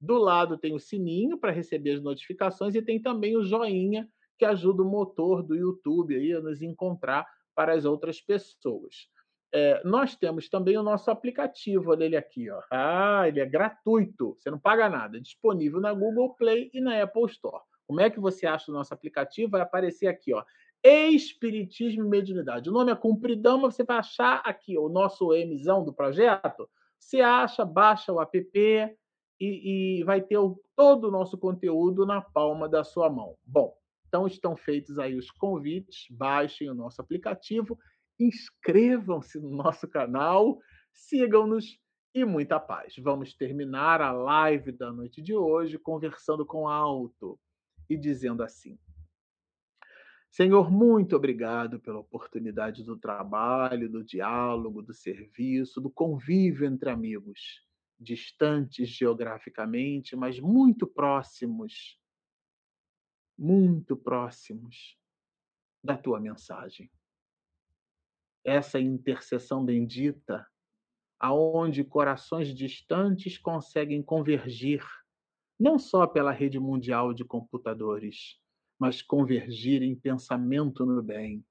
[0.00, 4.08] do lado tem o sininho para receber as notificações e tem também o joinha
[4.38, 9.08] que ajuda o motor do YouTube aí a nos encontrar para as outras pessoas.
[9.56, 12.60] É, nós temos também o nosso aplicativo, olha ele aqui, ó.
[12.68, 17.26] Ah, ele é gratuito, você não paga nada, disponível na Google Play e na Apple
[17.26, 17.62] Store.
[17.86, 19.52] Como é que você acha o nosso aplicativo?
[19.52, 20.42] Vai aparecer aqui, ó.
[20.82, 22.68] Espiritismo e Mediunidade.
[22.68, 26.68] O nome é compridão, mas você vai achar aqui o nosso emissão do projeto.
[26.98, 28.38] Você acha, baixa o app
[29.40, 33.36] e, e vai ter o, todo o nosso conteúdo na palma da sua mão.
[33.46, 33.72] Bom,
[34.08, 37.78] então estão feitos aí os convites, baixem o nosso aplicativo,
[38.18, 40.58] inscrevam-se no nosso canal,
[40.92, 41.78] sigam-nos
[42.14, 42.94] e muita paz.
[42.98, 47.38] Vamos terminar a live da noite de hoje conversando com alto
[47.88, 48.78] e dizendo assim:
[50.30, 57.64] Senhor, muito obrigado pela oportunidade do trabalho, do diálogo, do serviço, do convívio entre amigos,
[57.98, 61.98] distantes geograficamente, mas muito próximos,
[63.38, 64.96] muito próximos
[65.82, 66.90] da tua mensagem.
[68.44, 70.46] Essa intercessão bendita,
[71.18, 74.84] aonde corações distantes conseguem convergir
[75.58, 78.38] não só pela rede mundial de computadores,
[78.78, 81.44] mas convergir em pensamento no bem.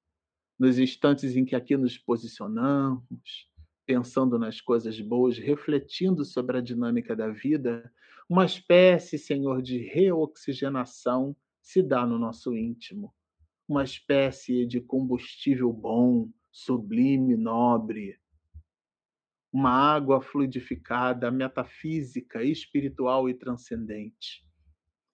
[0.60, 3.50] Nos instantes em que aqui nos posicionamos,
[3.86, 7.92] pensando nas coisas boas, refletindo sobre a dinâmica da vida,
[8.30, 13.14] uma espécie, Senhor, de reoxigenação se dá no nosso íntimo.
[13.68, 18.20] Uma espécie de combustível bom, sublime, nobre,
[19.52, 24.48] uma água fluidificada, metafísica, espiritual e transcendente,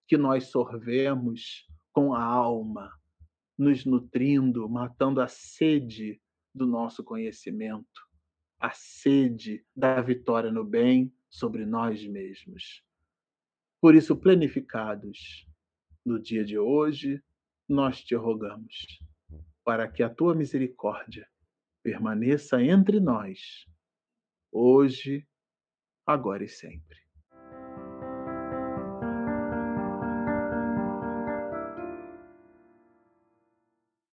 [0.05, 2.91] que nós sorvemos com a alma,
[3.57, 6.21] nos nutrindo, matando a sede
[6.53, 8.01] do nosso conhecimento,
[8.59, 12.83] a sede da vitória no bem sobre nós mesmos.
[13.79, 15.47] Por isso, planificados
[16.05, 17.23] no dia de hoje,
[17.67, 18.99] nós te rogamos,
[19.69, 21.29] para que a tua misericórdia
[21.83, 23.67] permaneça entre nós
[24.51, 25.27] hoje,
[26.03, 26.97] agora e sempre.